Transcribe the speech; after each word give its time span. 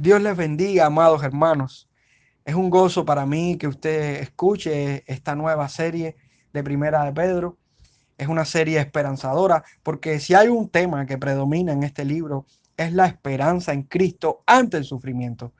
Dios 0.00 0.22
les 0.22 0.36
bendiga, 0.36 0.86
amados 0.86 1.24
hermanos. 1.24 1.88
Es 2.44 2.54
un 2.54 2.70
gozo 2.70 3.04
para 3.04 3.26
mí 3.26 3.58
que 3.58 3.66
usted 3.66 4.20
escuche 4.22 5.02
esta 5.12 5.34
nueva 5.34 5.68
serie 5.68 6.14
de 6.52 6.62
Primera 6.62 7.02
de 7.02 7.12
Pedro. 7.12 7.58
Es 8.16 8.28
una 8.28 8.44
serie 8.44 8.78
esperanzadora 8.78 9.64
porque 9.82 10.20
si 10.20 10.34
hay 10.34 10.46
un 10.46 10.68
tema 10.68 11.04
que 11.04 11.18
predomina 11.18 11.72
en 11.72 11.82
este 11.82 12.04
libro 12.04 12.46
es 12.76 12.92
la 12.92 13.06
esperanza 13.06 13.72
en 13.72 13.82
Cristo 13.82 14.44
ante 14.46 14.76
el 14.76 14.84
sufrimiento. 14.84 15.52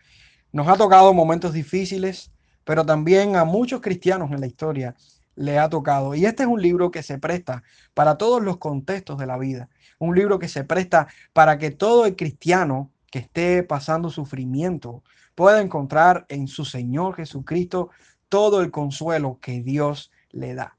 Nos 0.52 0.68
ha 0.68 0.76
tocado 0.76 1.12
momentos 1.12 1.52
difíciles, 1.52 2.30
pero 2.62 2.86
también 2.86 3.34
a 3.34 3.44
muchos 3.44 3.80
cristianos 3.80 4.30
en 4.30 4.40
la 4.40 4.46
historia 4.46 4.94
le 5.34 5.58
ha 5.58 5.68
tocado. 5.68 6.14
Y 6.14 6.26
este 6.26 6.44
es 6.44 6.48
un 6.48 6.62
libro 6.62 6.92
que 6.92 7.02
se 7.02 7.18
presta 7.18 7.64
para 7.92 8.16
todos 8.18 8.40
los 8.40 8.58
contextos 8.58 9.18
de 9.18 9.26
la 9.26 9.36
vida. 9.36 9.68
Un 9.98 10.14
libro 10.14 10.38
que 10.38 10.46
se 10.46 10.62
presta 10.62 11.08
para 11.32 11.58
que 11.58 11.72
todo 11.72 12.06
el 12.06 12.14
cristiano 12.14 12.92
que 13.10 13.20
esté 13.20 13.62
pasando 13.62 14.10
sufrimiento 14.10 15.02
pueda 15.34 15.60
encontrar 15.60 16.26
en 16.28 16.48
su 16.48 16.64
Señor 16.64 17.16
Jesucristo 17.16 17.90
todo 18.28 18.60
el 18.60 18.70
consuelo 18.70 19.38
que 19.40 19.62
Dios 19.62 20.10
le 20.30 20.54
da. 20.54 20.76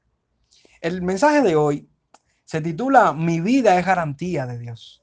El 0.80 1.02
mensaje 1.02 1.42
de 1.42 1.56
hoy 1.56 1.88
se 2.44 2.60
titula 2.60 3.12
Mi 3.12 3.40
vida 3.40 3.78
es 3.78 3.86
garantía 3.86 4.46
de 4.46 4.58
Dios. 4.58 5.02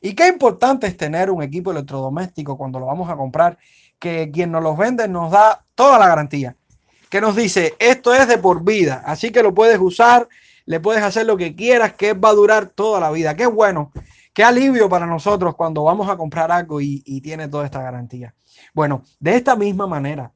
Y 0.00 0.14
qué 0.14 0.28
importante 0.28 0.86
es 0.86 0.96
tener 0.96 1.30
un 1.30 1.42
equipo 1.42 1.72
electrodoméstico 1.72 2.56
cuando 2.56 2.78
lo 2.78 2.86
vamos 2.86 3.10
a 3.10 3.16
comprar, 3.16 3.58
que 3.98 4.30
quien 4.32 4.52
nos 4.52 4.62
los 4.62 4.76
vende 4.76 5.08
nos 5.08 5.32
da 5.32 5.64
toda 5.74 5.98
la 5.98 6.06
garantía, 6.06 6.56
que 7.10 7.20
nos 7.20 7.34
dice, 7.34 7.74
esto 7.78 8.14
es 8.14 8.28
de 8.28 8.38
por 8.38 8.62
vida, 8.62 9.02
así 9.04 9.32
que 9.32 9.42
lo 9.42 9.54
puedes 9.54 9.78
usar, 9.80 10.28
le 10.66 10.80
puedes 10.80 11.02
hacer 11.02 11.26
lo 11.26 11.36
que 11.36 11.56
quieras, 11.56 11.94
que 11.94 12.12
va 12.12 12.28
a 12.28 12.34
durar 12.34 12.68
toda 12.68 13.00
la 13.00 13.10
vida. 13.10 13.34
Qué 13.34 13.46
bueno 13.46 13.90
Qué 14.38 14.44
alivio 14.44 14.88
para 14.88 15.04
nosotros 15.04 15.56
cuando 15.56 15.82
vamos 15.82 16.08
a 16.08 16.16
comprar 16.16 16.52
algo 16.52 16.80
y, 16.80 17.20
tiene 17.22 17.48
toda 17.48 17.64
esta 17.64 17.82
garantía. 17.82 18.36
Bueno, 18.72 19.02
de 19.18 19.34
esta 19.34 19.56
misma 19.56 19.88
manera, 19.88 20.32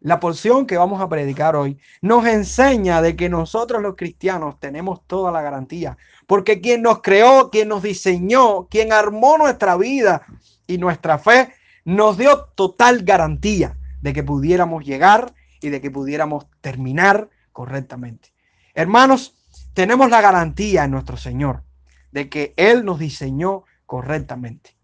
la 0.00 0.18
porción 0.18 0.64
que 0.64 0.78
vamos 0.78 0.98
a 1.02 1.10
predicar 1.10 1.54
hoy 1.54 1.78
nos 2.00 2.26
enseña 2.26 3.02
de 3.02 3.16
que 3.16 3.28
nosotros 3.28 3.82
los 3.82 3.96
cristianos 3.96 4.58
tenemos 4.58 5.06
toda 5.06 5.30
la 5.30 5.42
garantía, 5.42 5.98
porque 6.26 6.62
quien 6.62 6.80
nos 6.80 7.02
creó, 7.02 7.50
quien 7.50 7.68
nos 7.68 7.82
diseñó, 7.82 8.66
quien 8.68 8.94
armó 8.94 9.36
nuestra 9.36 9.76
vida 9.76 10.22
y 10.66 10.78
nuestra 10.78 11.18
fe, 11.18 11.52
nos 11.84 12.16
dio 12.16 12.46
total 12.54 13.02
garantía 13.02 13.76
de 14.00 14.14
que 14.14 14.22
pudiéramos 14.22 14.86
llegar 14.86 15.34
y 15.60 15.68
de 15.68 15.82
que 15.82 15.90
pudiéramos 15.90 16.46
terminar 16.62 17.28
correctamente. 17.52 18.30
Hermanos, 18.72 19.36
tenemos 19.74 20.08
la 20.08 20.22
garantía 20.22 20.84
en 20.84 20.92
nuestro 20.92 21.18
Señor 21.18 21.67
de 22.12 22.28
que 22.28 22.54
Él 22.56 22.84
nos 22.84 22.98
diseñó 22.98 23.64
correctamente 23.86 24.76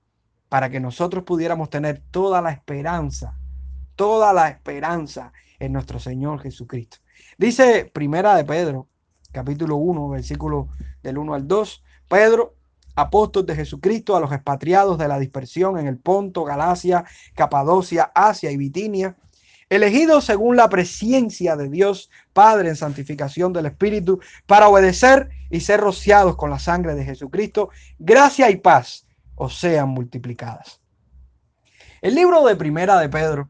para 0.49 0.71
que 0.71 0.81
nosotros 0.81 1.25
pudiéramos 1.25 1.71
tener 1.71 2.03
toda 2.11 2.41
la 2.41 2.51
esperanza, 2.51 3.37
toda 3.97 4.33
la 4.33 4.49
esperanza 4.49 5.33
en 5.59 5.73
nuestro 5.73 5.99
Señor 5.99 6.41
Jesucristo. 6.41 6.99
Dice 7.39 7.91
Primera 7.93 8.37
de 8.37 8.45
Pedro, 8.45 8.89
capítulo 9.33 9.77
1, 9.77 10.09
versículo 10.11 10.69
del 11.03 11.19
1 11.19 11.35
al 11.35 11.49
2, 11.49 11.83
Pedro, 12.09 12.55
apóstol 12.95 13.45
de 13.47 13.57
Jesucristo 13.57 14.17
a 14.17 14.21
los 14.21 14.33
expatriados 14.33 14.99
de 14.99 15.09
la 15.09 15.19
dispersión 15.19 15.79
en 15.79 15.89
el 15.89 15.99
Ponto, 15.99 16.45
Galacia, 16.45 17.05
Capadocia, 17.35 18.13
Asia 18.15 18.51
y 18.51 18.57
Bitinia, 18.57 19.17
elegidos 19.75 20.25
según 20.25 20.57
la 20.57 20.69
presencia 20.69 21.57
de 21.57 21.69
Dios 21.69 22.11
Padre 22.33 22.69
en 22.69 22.77
santificación 22.77 23.53
del 23.53 23.67
Espíritu, 23.67 24.21
para 24.47 24.69
obedecer 24.69 25.31
y 25.51 25.61
ser 25.61 25.81
rociados 25.81 26.37
con 26.37 26.51
la 26.51 26.59
sangre 26.59 26.95
de 26.95 27.05
Jesucristo, 27.05 27.71
gracia 27.99 28.51
y 28.51 28.57
paz 28.57 29.07
os 29.37 29.59
sean 29.59 29.89
multiplicadas. 29.89 30.81
El 32.01 32.15
libro 32.15 32.45
de 32.45 32.57
Primera 32.57 32.99
de 32.99 33.09
Pedro 33.09 33.49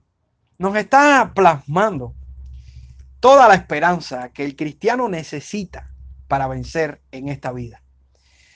nos 0.59 0.77
está 0.77 1.33
plasmando 1.35 2.15
toda 3.21 3.49
la 3.49 3.55
esperanza 3.55 4.29
que 4.31 4.45
el 4.45 4.55
cristiano 4.55 5.09
necesita 5.09 5.91
para 6.29 6.47
vencer 6.47 7.01
en 7.11 7.29
esta 7.29 7.53
vida. 7.53 7.83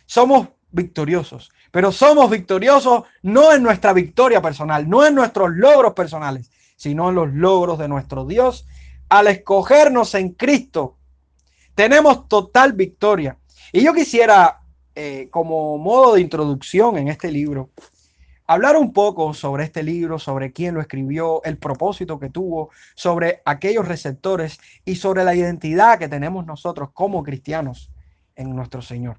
Somos 0.07 0.49
victoriosos, 0.71 1.51
pero 1.71 1.93
somos 1.93 2.31
victoriosos 2.31 3.05
no 3.23 3.53
en 3.53 3.63
nuestra 3.63 3.93
victoria 3.93 4.41
personal, 4.41 4.89
no 4.89 5.07
en 5.07 5.15
nuestros 5.15 5.51
logros 5.51 5.95
personales, 5.95 6.51
sino 6.79 7.09
en 7.09 7.17
los 7.17 7.35
logros 7.35 7.79
de 7.79 7.89
nuestro 7.89 8.25
Dios. 8.25 8.67
Al 9.09 9.27
escogernos 9.27 10.15
en 10.15 10.31
Cristo, 10.31 10.97
tenemos 11.75 12.29
total 12.29 12.73
victoria. 12.73 13.37
Y 13.73 13.83
yo 13.83 13.93
quisiera, 13.93 14.61
eh, 14.95 15.29
como 15.31 15.77
modo 15.77 16.15
de 16.15 16.21
introducción 16.21 16.97
en 16.97 17.09
este 17.09 17.33
libro, 17.33 17.71
hablar 18.47 18.77
un 18.77 18.93
poco 18.93 19.35
sobre 19.35 19.65
este 19.65 19.83
libro, 19.83 20.21
sobre 20.21 20.53
quién 20.53 20.75
lo 20.75 20.81
escribió, 20.81 21.43
el 21.43 21.59
propósito 21.59 22.21
que 22.21 22.31
tuvo, 22.31 22.71
sobre 22.95 23.43
aquellos 23.45 23.89
receptores 23.89 24.61
y 24.85 24.95
sobre 24.97 25.25
la 25.25 25.35
identidad 25.35 25.99
que 25.99 26.09
tenemos 26.09 26.47
nosotros 26.47 26.91
como 26.93 27.25
cristianos 27.25 27.91
en 28.37 28.55
nuestro 28.55 28.83
Señor. 28.83 29.19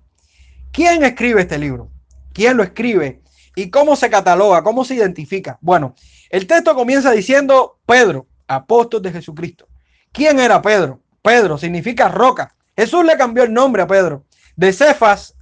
¿Quién 0.71 1.03
escribe 1.03 1.41
este 1.41 1.59
libro? 1.59 1.89
¿Quién 2.31 2.55
lo 2.55 2.63
escribe? 2.63 3.21
¿Y 3.55 3.69
cómo 3.69 3.97
se 3.97 4.09
cataloga? 4.09 4.63
¿Cómo 4.63 4.85
se 4.85 4.95
identifica? 4.95 5.57
Bueno, 5.59 5.93
el 6.29 6.47
texto 6.47 6.75
comienza 6.75 7.11
diciendo 7.11 7.79
Pedro, 7.85 8.27
apóstol 8.47 9.01
de 9.01 9.11
Jesucristo. 9.11 9.67
¿Quién 10.11 10.39
era 10.39 10.61
Pedro? 10.61 11.01
Pedro 11.21 11.57
significa 11.57 12.07
roca. 12.07 12.55
Jesús 12.75 13.03
le 13.03 13.17
cambió 13.17 13.43
el 13.43 13.53
nombre 13.53 13.81
a 13.81 13.87
Pedro, 13.87 14.25
de 14.55 14.71
Cefas 14.71 15.35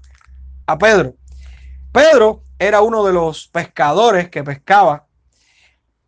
a 0.65 0.77
Pedro. 0.77 1.15
Pedro 1.91 2.43
era 2.59 2.81
uno 2.81 3.05
de 3.05 3.13
los 3.13 3.47
pescadores 3.47 4.29
que 4.29 4.43
pescaba 4.43 5.07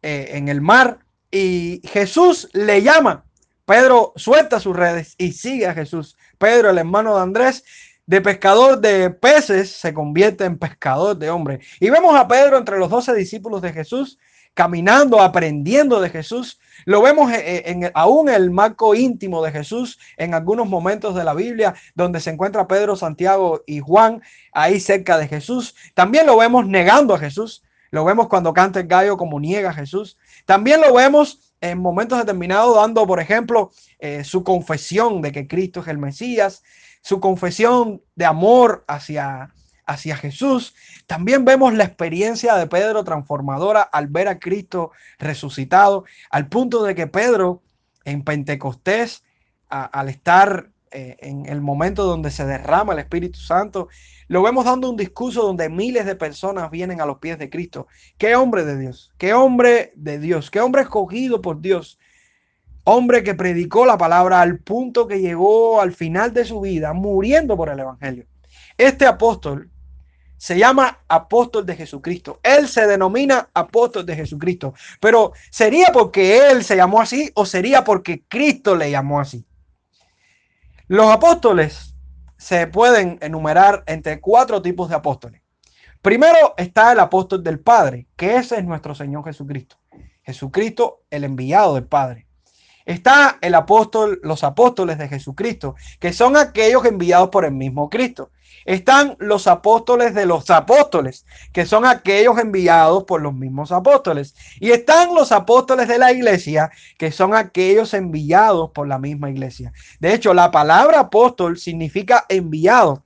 eh, 0.02 0.32
en 0.34 0.48
el 0.48 0.62
mar 0.62 1.00
y 1.32 1.82
Jesús 1.84 2.50
le 2.54 2.82
llama. 2.82 3.26
Pedro 3.66 4.14
suelta 4.16 4.60
sus 4.60 4.76
redes 4.76 5.14
y 5.18 5.34
sigue 5.34 5.68
a 5.68 5.74
Jesús. 5.74 6.18
Pedro, 6.38 6.72
el 6.72 6.80
hermano 6.80 7.16
de 7.16 7.22
Andrés, 7.22 7.64
de 8.08 8.22
pescador 8.22 8.80
de 8.80 9.12
peces 9.12 9.72
se 9.72 9.94
convierte 9.94 10.46
en 10.46 10.58
pescador 10.58 11.16
de 11.16 11.30
hombres. 11.30 11.64
Y 11.80 11.92
vemos 11.92 12.16
a 12.16 12.28
Pedro 12.28 12.58
entre 12.58 12.80
los 12.80 12.90
doce 12.90 13.14
discípulos 13.14 13.62
de 13.62 13.72
Jesús, 13.72 14.18
caminando, 14.54 15.22
aprendiendo 15.22 16.02
de 16.02 16.10
Jesús. 16.10 16.60
Lo 16.86 17.02
vemos 17.02 17.32
en, 17.32 17.84
en, 17.84 17.92
aún 17.94 18.30
en 18.30 18.36
el 18.36 18.52
marco 18.52 18.96
íntimo 18.96 19.44
de 19.44 19.52
Jesús 19.52 20.00
en 20.18 20.34
algunos 20.34 20.68
momentos 20.68 21.16
de 21.16 21.24
la 21.24 21.34
Biblia, 21.34 21.76
donde 21.96 22.20
se 22.20 22.30
encuentra 22.30 22.68
Pedro, 22.68 22.96
Santiago 22.96 23.64
y 23.66 23.80
Juan 23.80 24.22
ahí 24.52 24.80
cerca 24.80 25.18
de 25.18 25.28
Jesús. 25.28 25.76
También 25.94 26.26
lo 26.26 26.38
vemos 26.38 26.68
negando 26.68 27.14
a 27.14 27.20
Jesús. 27.20 27.64
Lo 27.92 28.06
vemos 28.06 28.28
cuando 28.28 28.54
canta 28.54 28.80
el 28.80 28.88
gallo 28.88 29.18
como 29.18 29.40
niega 29.40 29.72
a 29.72 29.74
Jesús. 29.74 30.18
También 30.46 30.82
lo 30.82 30.94
vemos 30.94 31.54
en 31.60 31.80
momentos 31.80 32.20
determinados 32.20 32.76
dando, 32.76 33.06
por 33.08 33.20
ejemplo, 33.20 33.72
eh, 33.98 34.24
su 34.24 34.44
confesión 34.44 35.22
de 35.22 35.32
que 35.32 35.48
Cristo 35.48 35.82
es 35.82 35.88
el 35.88 35.98
Mesías 35.98 36.64
su 37.02 37.20
confesión 37.20 38.02
de 38.16 38.26
amor 38.26 38.84
hacia, 38.88 39.54
hacia 39.90 40.16
Jesús. 40.16 40.76
También 41.08 41.44
vemos 41.44 41.74
la 41.74 41.84
experiencia 41.84 42.56
de 42.56 42.68
Pedro 42.68 43.04
transformadora 43.04 43.82
al 43.82 44.08
ver 44.08 44.28
a 44.28 44.40
Cristo 44.40 44.92
resucitado, 45.18 46.06
al 46.30 46.48
punto 46.48 46.84
de 46.84 46.96
que 46.96 47.08
Pedro 47.08 47.62
en 48.06 48.24
Pentecostés, 48.24 49.24
al 49.68 50.10
estar 50.10 50.70
eh, 50.92 51.18
en 51.20 51.46
el 51.46 51.62
momento 51.62 52.04
donde 52.04 52.32
se 52.32 52.46
derrama 52.46 52.94
el 52.94 53.00
Espíritu 53.00 53.40
Santo, 53.40 53.90
lo 54.28 54.44
vemos 54.44 54.66
dando 54.66 54.90
un 54.90 54.96
discurso 54.96 55.42
donde 55.42 55.70
miles 55.70 56.06
de 56.06 56.16
personas 56.16 56.70
vienen 56.70 57.02
a 57.02 57.06
los 57.06 57.18
pies 57.18 57.40
de 57.40 57.50
Cristo. 57.50 57.88
Qué 58.18 58.36
hombre 58.36 58.64
de 58.66 58.78
Dios, 58.78 59.12
qué 59.18 59.34
hombre 59.34 59.92
de 59.96 60.20
Dios, 60.20 60.52
qué 60.52 60.62
hombre 60.62 60.84
escogido 60.84 61.42
por 61.42 61.62
Dios 61.62 62.00
hombre 62.86 63.24
que 63.24 63.36
predicó 63.36 63.86
la 63.86 64.00
palabra 64.00 64.42
al 64.42 64.60
punto 64.60 65.08
que 65.08 65.20
llegó 65.20 65.80
al 65.80 65.94
final 65.94 66.34
de 66.34 66.44
su 66.44 66.62
vida 66.62 66.94
muriendo 66.94 67.56
por 67.56 67.70
el 67.70 67.80
Evangelio. 67.80 68.26
Este 68.80 69.06
apóstol 69.06 69.70
se 70.40 70.58
llama 70.58 71.00
apóstol 71.10 71.66
de 71.66 71.76
Jesucristo. 71.76 72.40
Él 72.44 72.70
se 72.70 72.88
denomina 72.88 73.50
apóstol 73.54 74.06
de 74.06 74.16
Jesucristo. 74.16 74.74
Pero 75.02 75.34
¿sería 75.52 75.88
porque 75.92 76.50
él 76.50 76.64
se 76.64 76.78
llamó 76.78 77.02
así 77.02 77.30
o 77.36 77.46
sería 77.46 77.84
porque 77.84 78.24
Cristo 78.26 78.74
le 78.74 78.90
llamó 78.90 79.20
así? 79.20 79.46
Los 80.88 81.12
apóstoles 81.12 81.94
se 82.38 82.68
pueden 82.68 83.20
enumerar 83.22 83.84
entre 83.86 84.22
cuatro 84.22 84.62
tipos 84.62 84.88
de 84.88 84.96
apóstoles. 84.96 85.42
Primero 86.02 86.54
está 86.56 86.94
el 86.94 87.02
apóstol 87.02 87.44
del 87.44 87.60
Padre, 87.60 88.08
que 88.16 88.38
ese 88.38 88.58
es 88.60 88.64
nuestro 88.64 88.96
Señor 88.96 89.26
Jesucristo. 89.26 89.76
Jesucristo, 90.24 91.04
el 91.10 91.26
enviado 91.26 91.76
del 91.76 91.86
Padre. 91.86 92.29
Está 92.86 93.38
el 93.42 93.56
apóstol, 93.56 94.20
los 94.24 94.44
apóstoles 94.44 94.98
de 94.98 95.08
Jesucristo, 95.08 95.76
que 96.00 96.14
son 96.14 96.38
aquellos 96.38 96.86
enviados 96.86 97.30
por 97.30 97.46
el 97.46 97.52
mismo 97.52 97.90
Cristo. 97.90 98.32
Están 98.66 99.16
los 99.20 99.48
apóstoles 99.48 100.14
de 100.14 100.26
los 100.26 100.50
apóstoles, 100.50 101.26
que 101.54 101.66
son 101.66 101.86
aquellos 101.86 102.38
enviados 102.38 103.04
por 103.06 103.22
los 103.22 103.34
mismos 103.34 103.72
apóstoles. 103.72 104.36
Y 104.60 104.72
están 104.72 105.16
los 105.16 105.32
apóstoles 105.32 105.88
de 105.88 105.98
la 105.98 106.12
iglesia, 106.12 106.72
que 106.98 107.12
son 107.12 107.34
aquellos 107.34 107.94
enviados 107.94 108.72
por 108.72 108.88
la 108.88 109.00
misma 109.00 109.30
iglesia. 109.30 109.74
De 110.00 110.14
hecho, 110.14 110.34
la 110.34 110.52
palabra 110.52 111.00
apóstol 111.00 111.58
significa 111.58 112.26
enviado. 112.30 113.04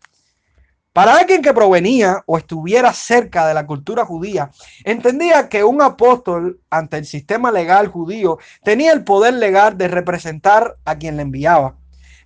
Para 0.94 1.16
alguien 1.16 1.42
que 1.42 1.56
provenía 1.56 2.24
o 2.28 2.38
estuviera 2.38 2.94
cerca 2.94 3.48
de 3.48 3.56
la 3.56 3.66
cultura 3.66 4.06
judía, 4.06 4.51
entendía 4.84 5.50
que 5.50 5.63
un 5.63 5.81
apóstol 5.81 6.62
ante 6.69 6.98
el 6.98 7.06
sistema 7.07 7.51
legal 7.51 7.88
judío 7.88 8.38
tenía 8.63 8.94
el 8.94 9.04
poder 9.04 9.34
legal 9.34 9.75
de 9.75 9.88
representar 9.88 10.78
a 10.86 10.95
quien 10.95 11.18
le 11.18 11.24
enviaba. 11.24 11.75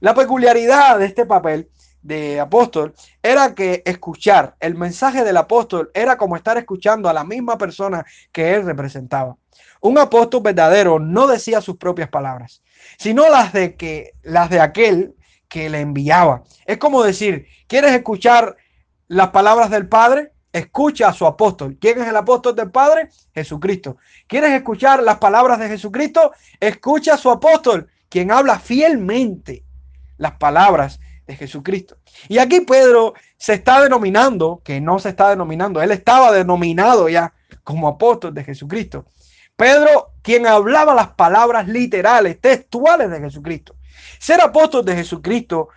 La 0.02 0.14
peculiaridad 0.14 1.00
de 1.00 1.06
este 1.06 1.25
papel 1.25 1.69
de 2.02 2.42
apóstol 2.42 2.94
era 3.24 3.56
que 3.56 3.84
escuchar 3.86 4.58
el 4.60 4.75
mensaje 4.75 5.24
del 5.24 5.38
apóstol 5.38 5.90
era 5.94 6.18
como 6.18 6.36
estar 6.36 6.58
escuchando 6.58 7.08
a 7.08 7.13
la 7.13 7.24
misma 7.24 7.58
persona 7.58 8.06
que 8.34 8.54
él 8.54 8.66
representaba. 8.66 9.38
Un 9.80 9.98
apóstol 9.98 10.42
verdadero 10.42 11.00
no 11.00 11.28
decía 11.28 11.62
sus 11.62 11.78
propias 11.78 12.10
palabras, 12.10 12.62
sino 12.98 13.30
las 13.30 13.54
de 13.54 13.75
que 13.75 14.12
las 14.24 14.50
de 14.50 14.60
aquel 14.60 15.16
que 15.48 15.70
le 15.70 15.82
enviaba. 15.82 16.44
Es 16.66 16.78
como 16.78 17.04
decir, 17.04 17.48
¿quieres 17.68 17.94
escuchar 17.94 18.58
las 19.08 19.30
palabras 19.30 19.70
del 19.70 19.88
Padre? 19.88 20.32
Escucha 20.52 21.10
a 21.10 21.14
su 21.14 21.26
apóstol. 21.26 21.78
¿Quién 21.80 22.02
es 22.02 22.08
el 22.08 22.16
apóstol 22.16 22.56
del 22.56 22.72
Padre? 22.72 23.10
Jesucristo. 23.34 23.98
¿Quieres 24.28 24.52
escuchar 24.52 25.04
las 25.04 25.18
palabras 25.18 25.60
de 25.60 25.68
Jesucristo? 25.68 26.32
Escucha 26.60 27.14
a 27.14 27.18
su 27.18 27.30
apóstol, 27.30 27.88
quien 28.10 28.32
habla 28.32 28.60
fielmente 28.60 29.64
las 30.18 30.34
palabras 30.34 31.00
de 31.28 31.36
Jesucristo. 31.36 31.98
Y 32.28 32.40
aquí 32.40 32.62
Pedro 32.62 33.14
se 33.38 33.54
está 33.54 33.82
denominando, 33.82 34.62
que 34.64 34.82
no 34.82 34.98
se 34.98 35.10
está 35.10 35.30
denominando, 35.30 35.82
él 35.82 35.92
estaba 35.92 36.32
denominado 36.32 37.10
ya 37.10 37.34
como 37.64 37.88
apóstol 37.88 38.34
de 38.34 38.44
Jesucristo. 38.44 39.06
Pedro, 39.56 40.14
quien 40.22 40.48
hablaba 40.48 40.96
las 40.96 41.10
palabras 41.10 41.68
literales, 41.68 42.40
textuales 42.40 43.10
de 43.10 43.20
Jesucristo. 43.20 43.76
Ser 44.20 44.42
apóstol 44.42 44.86
de 44.86 44.96
Jesucristo 44.96 45.70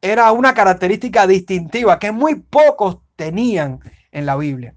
era 0.00 0.30
una 0.32 0.54
característica 0.54 1.26
distintiva 1.26 1.98
que 1.98 2.12
muy 2.12 2.36
pocos 2.36 2.98
tenían 3.16 3.80
en 4.12 4.26
la 4.26 4.36
Biblia. 4.36 4.74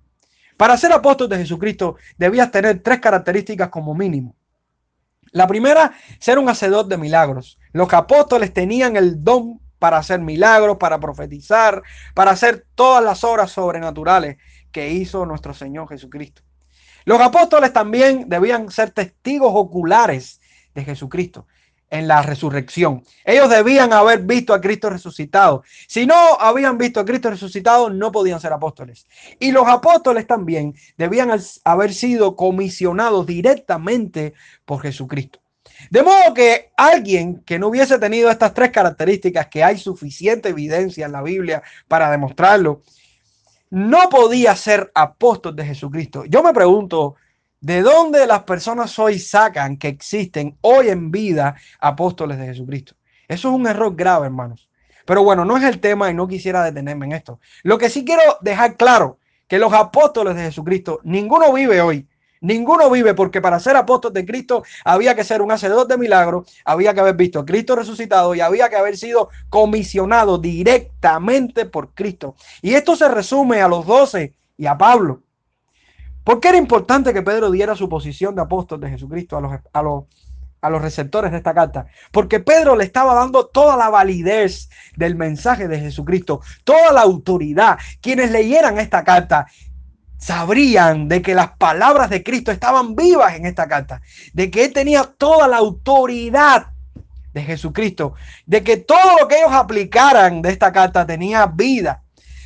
Para 0.57 0.77
ser 0.77 0.93
apóstol 0.93 1.29
de 1.29 1.37
Jesucristo 1.37 1.95
debías 2.17 2.51
tener 2.51 2.81
tres 2.81 2.99
características 2.99 3.69
como 3.69 3.95
mínimo. 3.95 4.35
La 5.31 5.47
primera, 5.47 5.93
ser 6.19 6.39
un 6.39 6.49
hacedor 6.49 6.87
de 6.87 6.97
milagros. 6.97 7.57
Los 7.71 7.91
apóstoles 7.93 8.53
tenían 8.53 8.97
el 8.97 9.23
don 9.23 9.61
para 9.79 9.97
hacer 9.97 10.19
milagros, 10.19 10.77
para 10.77 10.99
profetizar, 10.99 11.81
para 12.13 12.31
hacer 12.31 12.67
todas 12.75 13.03
las 13.03 13.23
obras 13.23 13.51
sobrenaturales 13.51 14.37
que 14.71 14.91
hizo 14.91 15.25
nuestro 15.25 15.53
Señor 15.53 15.87
Jesucristo. 15.87 16.41
Los 17.05 17.19
apóstoles 17.19 17.73
también 17.73 18.29
debían 18.29 18.69
ser 18.69 18.91
testigos 18.91 19.51
oculares 19.55 20.39
de 20.75 20.83
Jesucristo 20.83 21.47
en 21.91 22.07
la 22.07 22.23
resurrección. 22.23 23.03
Ellos 23.23 23.49
debían 23.49 23.93
haber 23.93 24.21
visto 24.21 24.53
a 24.53 24.61
Cristo 24.61 24.89
resucitado. 24.89 25.63
Si 25.87 26.07
no 26.07 26.15
habían 26.39 26.77
visto 26.77 26.99
a 26.99 27.05
Cristo 27.05 27.29
resucitado, 27.29 27.89
no 27.89 28.11
podían 28.11 28.39
ser 28.39 28.53
apóstoles. 28.53 29.07
Y 29.39 29.51
los 29.51 29.67
apóstoles 29.67 30.25
también 30.25 30.73
debían 30.97 31.29
haber 31.65 31.93
sido 31.93 32.35
comisionados 32.35 33.27
directamente 33.27 34.33
por 34.65 34.81
Jesucristo. 34.81 35.39
De 35.89 36.01
modo 36.01 36.33
que 36.33 36.71
alguien 36.77 37.43
que 37.45 37.59
no 37.59 37.67
hubiese 37.67 37.99
tenido 37.99 38.29
estas 38.29 38.53
tres 38.53 38.71
características, 38.71 39.47
que 39.47 39.63
hay 39.63 39.77
suficiente 39.77 40.49
evidencia 40.49 41.05
en 41.05 41.11
la 41.11 41.21
Biblia 41.21 41.61
para 41.87 42.09
demostrarlo, 42.09 42.81
no 43.69 44.09
podía 44.09 44.55
ser 44.55 44.91
apóstol 44.93 45.55
de 45.55 45.65
Jesucristo. 45.65 46.23
Yo 46.25 46.43
me 46.43 46.53
pregunto, 46.53 47.15
¿De 47.61 47.83
dónde 47.83 48.25
las 48.25 48.41
personas 48.41 48.97
hoy 48.97 49.19
sacan 49.19 49.77
que 49.77 49.87
existen 49.87 50.57
hoy 50.61 50.89
en 50.89 51.11
vida 51.11 51.55
apóstoles 51.79 52.39
de 52.39 52.47
Jesucristo? 52.47 52.95
Eso 53.27 53.49
es 53.49 53.53
un 53.53 53.67
error 53.67 53.95
grave, 53.95 54.25
hermanos. 54.25 54.67
Pero 55.05 55.23
bueno, 55.23 55.45
no 55.45 55.57
es 55.57 55.63
el 55.65 55.79
tema 55.79 56.09
y 56.09 56.15
no 56.15 56.27
quisiera 56.27 56.63
detenerme 56.63 57.05
en 57.05 57.11
esto. 57.11 57.39
Lo 57.61 57.77
que 57.77 57.91
sí 57.91 58.03
quiero 58.03 58.23
dejar 58.41 58.77
claro, 58.77 59.19
que 59.47 59.59
los 59.59 59.71
apóstoles 59.73 60.35
de 60.35 60.41
Jesucristo, 60.41 61.01
ninguno 61.03 61.53
vive 61.53 61.81
hoy. 61.81 62.07
Ninguno 62.39 62.89
vive 62.89 63.13
porque 63.13 63.41
para 63.41 63.59
ser 63.59 63.75
apóstol 63.75 64.11
de 64.11 64.25
Cristo 64.25 64.63
había 64.83 65.13
que 65.13 65.23
ser 65.23 65.43
un 65.43 65.51
hacedor 65.51 65.85
de 65.87 65.99
milagros, 65.99 66.51
había 66.65 66.95
que 66.95 67.01
haber 67.01 67.15
visto 67.15 67.41
a 67.41 67.45
Cristo 67.45 67.75
resucitado 67.75 68.33
y 68.33 68.41
había 68.41 68.69
que 68.69 68.77
haber 68.77 68.97
sido 68.97 69.29
comisionado 69.49 70.39
directamente 70.39 71.67
por 71.67 71.93
Cristo. 71.93 72.33
Y 72.63 72.73
esto 72.73 72.95
se 72.95 73.07
resume 73.07 73.61
a 73.61 73.67
los 73.67 73.85
doce 73.85 74.33
y 74.57 74.65
a 74.65 74.75
Pablo. 74.75 75.21
¿Por 76.23 76.39
qué 76.39 76.49
era 76.49 76.57
importante 76.57 77.13
que 77.13 77.23
Pedro 77.23 77.49
diera 77.49 77.75
su 77.75 77.89
posición 77.89 78.35
de 78.35 78.41
apóstol 78.41 78.79
de 78.79 78.89
Jesucristo 78.89 79.37
a 79.37 79.41
los, 79.41 79.53
a 79.73 79.81
los, 79.81 80.03
a 80.61 80.69
los 80.69 80.81
receptores 80.81 81.31
de 81.31 81.37
esta 81.37 81.53
carta? 81.53 81.87
Porque 82.11 82.39
Pedro 82.39 82.75
le 82.75 82.83
estaba 82.83 83.15
dando 83.15 83.47
toda 83.47 83.75
la 83.75 83.89
validez 83.89 84.69
del 84.95 85.15
mensaje 85.15 85.67
de 85.67 85.79
Jesucristo, 85.79 86.41
toda 86.63 86.93
la 86.93 87.01
autoridad. 87.01 87.79
Quienes 88.01 88.31
leyeran 88.31 88.77
esta 88.77 89.03
carta 89.03 89.47
sabrían 90.17 91.07
de 91.07 91.23
que 91.23 91.33
las 91.33 91.57
palabras 91.57 92.11
de 92.11 92.21
Cristo 92.21 92.51
estaban 92.51 92.95
vivas 92.95 93.33
en 93.33 93.47
esta 93.47 93.67
carta, 93.67 94.01
de 94.33 94.51
que 94.51 94.65
él 94.65 94.73
tenía 94.73 95.03
toda 95.03 95.47
la 95.47 95.57
autoridad 95.57 96.67
de 97.33 97.41
Jesucristo, 97.41 98.13
de 98.45 98.63
que 98.63 98.77
todo 98.77 99.17
lo 99.19 99.27
que 99.27 99.39
ellos 99.39 99.53
aplicaran 99.53 100.43
de 100.43 100.51
esta 100.51 100.71
carta 100.71 101.07
tenía 101.07 101.47
vida 101.47 102.03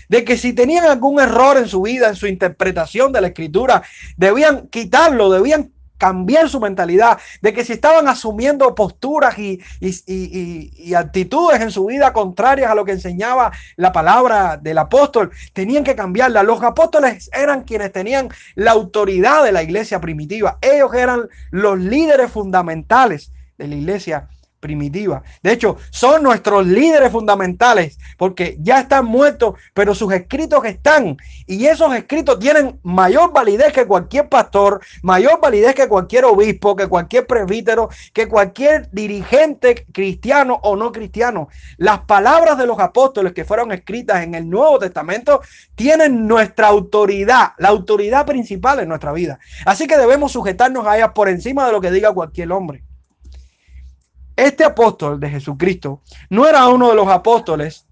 de 0.10 0.24
que 0.24 0.38
si 0.38 0.54
tenían 0.54 0.86
algún 0.86 1.20
error 1.20 1.58
en 1.58 1.68
su 1.68 1.82
vida, 1.82 2.10
en 2.10 2.16
su 2.16 2.28
interpretación 2.28 3.12
de 3.12 3.22
la 3.22 3.28
escritura, 3.28 3.84
debían 4.18 4.68
quitarlo, 4.68 5.30
debían 5.30 5.72
cambiar 5.98 6.50
su 6.50 6.60
mentalidad, 6.60 7.20
de 7.42 7.54
que 7.54 7.64
si 7.64 7.74
estaban 7.74 8.08
asumiendo 8.08 8.76
posturas 8.76 9.38
y, 9.40 9.62
y, 9.80 10.94
actitudes 10.94 11.62
en 11.62 11.72
su 11.72 11.86
vida 11.86 12.14
contrarias 12.14 12.72
a 12.72 12.76
lo 12.76 12.86
que 12.86 12.92
enseñaba 12.92 13.52
la 13.76 13.92
palabra 13.92 14.58
del 14.58 14.78
apóstol, 14.78 15.32
tenían 15.54 15.84
que 15.84 15.96
cambiarla. 15.96 16.44
Los 16.44 16.62
apóstoles 16.64 17.30
eran 17.34 17.64
quienes 17.64 17.92
tenían 17.92 18.30
la 18.56 18.72
autoridad 18.72 19.44
de 19.44 19.52
la 19.52 19.64
iglesia 19.64 20.02
primitiva. 20.02 20.58
Ellos 20.62 20.94
eran 20.94 21.30
los 21.52 21.80
líderes 21.80 22.32
fundamentales 22.32 23.32
de 23.58 23.68
la 23.68 23.76
iglesia 23.76 24.28
primitiva. 24.66 25.22
De 25.44 25.52
hecho, 25.52 25.78
son 25.92 26.24
nuestros 26.24 26.66
líderes 26.66 27.12
fundamentales 27.12 28.00
porque 28.18 28.58
ya 28.60 28.80
están 28.80 29.06
muertos, 29.06 29.54
pero 29.76 29.94
sus 29.94 30.12
escritos 30.12 30.66
están. 30.66 31.18
Y 31.46 31.68
esos 31.68 31.94
escritos 31.94 32.40
tienen 32.40 32.80
mayor 32.82 33.32
validez 33.32 33.72
que 33.72 33.86
cualquier 33.86 34.28
pastor, 34.28 34.82
mayor 35.04 35.40
validez 35.40 35.76
que 35.76 35.88
cualquier 35.88 36.26
obispo, 36.26 36.76
que 36.76 36.88
cualquier 36.88 37.28
presbítero, 37.28 37.90
que 38.12 38.28
cualquier 38.28 38.90
dirigente 38.92 39.86
cristiano 39.94 40.60
o 40.64 40.76
no 40.76 40.92
cristiano. 40.92 41.48
Las 41.78 42.00
palabras 42.00 42.58
de 42.58 42.66
los 42.66 42.80
apóstoles 42.80 43.34
que 43.34 43.46
fueron 43.46 43.72
escritas 43.72 44.24
en 44.24 44.34
el 44.34 44.50
Nuevo 44.50 44.80
Testamento 44.80 45.42
tienen 45.76 46.26
nuestra 46.26 46.68
autoridad, 46.70 47.52
la 47.60 47.70
autoridad 47.70 48.26
principal 48.26 48.80
en 48.80 48.90
nuestra 48.90 49.14
vida. 49.14 49.38
Así 49.64 49.86
que 49.86 49.98
debemos 49.98 50.32
sujetarnos 50.32 50.88
a 50.88 50.98
ellas 50.98 51.12
por 51.14 51.30
encima 51.30 51.68
de 51.68 51.72
lo 51.72 51.82
que 51.82 51.92
diga 51.92 52.12
cualquier 52.12 52.52
hombre. 52.52 52.84
Este 54.36 54.64
apóstol 54.64 55.20
de 55.20 55.30
Jesucristo 55.30 56.02
no 56.30 56.48
era 56.48 56.68
uno 56.68 56.90
de 56.90 56.96
los 56.96 57.08
apóstoles 57.08 57.88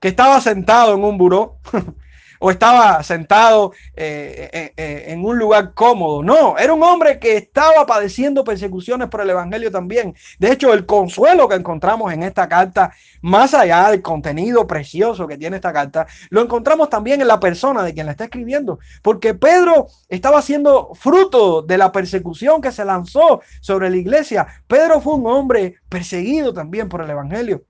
que 0.00 0.08
estaba 0.08 0.40
sentado 0.40 0.94
en 0.94 1.04
un 1.04 1.16
buró 1.16 1.58
o 2.38 2.50
estaba 2.50 3.02
sentado 3.02 3.72
eh, 3.94 4.50
eh, 4.52 4.72
eh, 4.76 5.04
en 5.08 5.24
un 5.24 5.38
lugar 5.38 5.74
cómodo. 5.74 6.22
No, 6.22 6.58
era 6.58 6.72
un 6.72 6.82
hombre 6.82 7.18
que 7.18 7.36
estaba 7.36 7.86
padeciendo 7.86 8.44
persecuciones 8.44 9.08
por 9.08 9.20
el 9.20 9.30
Evangelio 9.30 9.70
también. 9.70 10.14
De 10.38 10.52
hecho, 10.52 10.72
el 10.72 10.86
consuelo 10.86 11.48
que 11.48 11.54
encontramos 11.54 12.12
en 12.12 12.22
esta 12.22 12.48
carta, 12.48 12.92
más 13.22 13.54
allá 13.54 13.90
del 13.90 14.02
contenido 14.02 14.66
precioso 14.66 15.26
que 15.26 15.38
tiene 15.38 15.56
esta 15.56 15.72
carta, 15.72 16.06
lo 16.30 16.42
encontramos 16.42 16.88
también 16.88 17.20
en 17.20 17.28
la 17.28 17.40
persona 17.40 17.82
de 17.82 17.94
quien 17.94 18.06
la 18.06 18.12
está 18.12 18.24
escribiendo. 18.24 18.78
Porque 19.02 19.34
Pedro 19.34 19.88
estaba 20.08 20.42
siendo 20.42 20.94
fruto 20.94 21.62
de 21.62 21.78
la 21.78 21.92
persecución 21.92 22.60
que 22.60 22.72
se 22.72 22.84
lanzó 22.84 23.40
sobre 23.60 23.90
la 23.90 23.96
iglesia. 23.96 24.46
Pedro 24.66 25.00
fue 25.00 25.14
un 25.14 25.26
hombre 25.26 25.76
perseguido 25.88 26.52
también 26.52 26.88
por 26.88 27.02
el 27.02 27.10
Evangelio. 27.10 27.64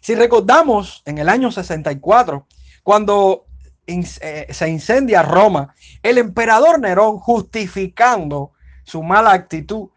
Si 0.00 0.14
recordamos, 0.14 1.02
en 1.06 1.16
el 1.16 1.30
año 1.30 1.50
64, 1.50 2.46
cuando 2.84 3.46
eh, 3.86 4.46
se 4.50 4.68
incendia 4.68 5.22
Roma, 5.22 5.74
el 6.02 6.18
emperador 6.18 6.78
Nerón, 6.78 7.18
justificando 7.18 8.52
su 8.84 9.02
mala 9.02 9.32
actitud, 9.32 9.88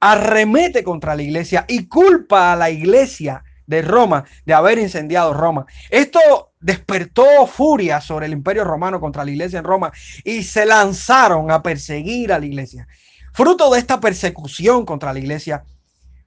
arremete 0.00 0.82
contra 0.82 1.14
la 1.14 1.22
iglesia 1.22 1.64
y 1.68 1.86
culpa 1.86 2.52
a 2.52 2.56
la 2.56 2.68
iglesia 2.68 3.44
de 3.66 3.80
Roma 3.80 4.24
de 4.44 4.54
haber 4.54 4.78
incendiado 4.78 5.32
Roma. 5.32 5.66
Esto 5.88 6.52
despertó 6.60 7.46
furia 7.46 8.00
sobre 8.00 8.26
el 8.26 8.32
imperio 8.32 8.64
romano 8.64 9.00
contra 9.00 9.24
la 9.24 9.30
iglesia 9.30 9.60
en 9.60 9.64
Roma 9.64 9.92
y 10.24 10.42
se 10.42 10.66
lanzaron 10.66 11.50
a 11.52 11.62
perseguir 11.62 12.32
a 12.32 12.40
la 12.40 12.46
iglesia. 12.46 12.88
Fruto 13.32 13.70
de 13.70 13.78
esta 13.78 14.00
persecución 14.00 14.84
contra 14.84 15.12
la 15.12 15.20
iglesia 15.20 15.64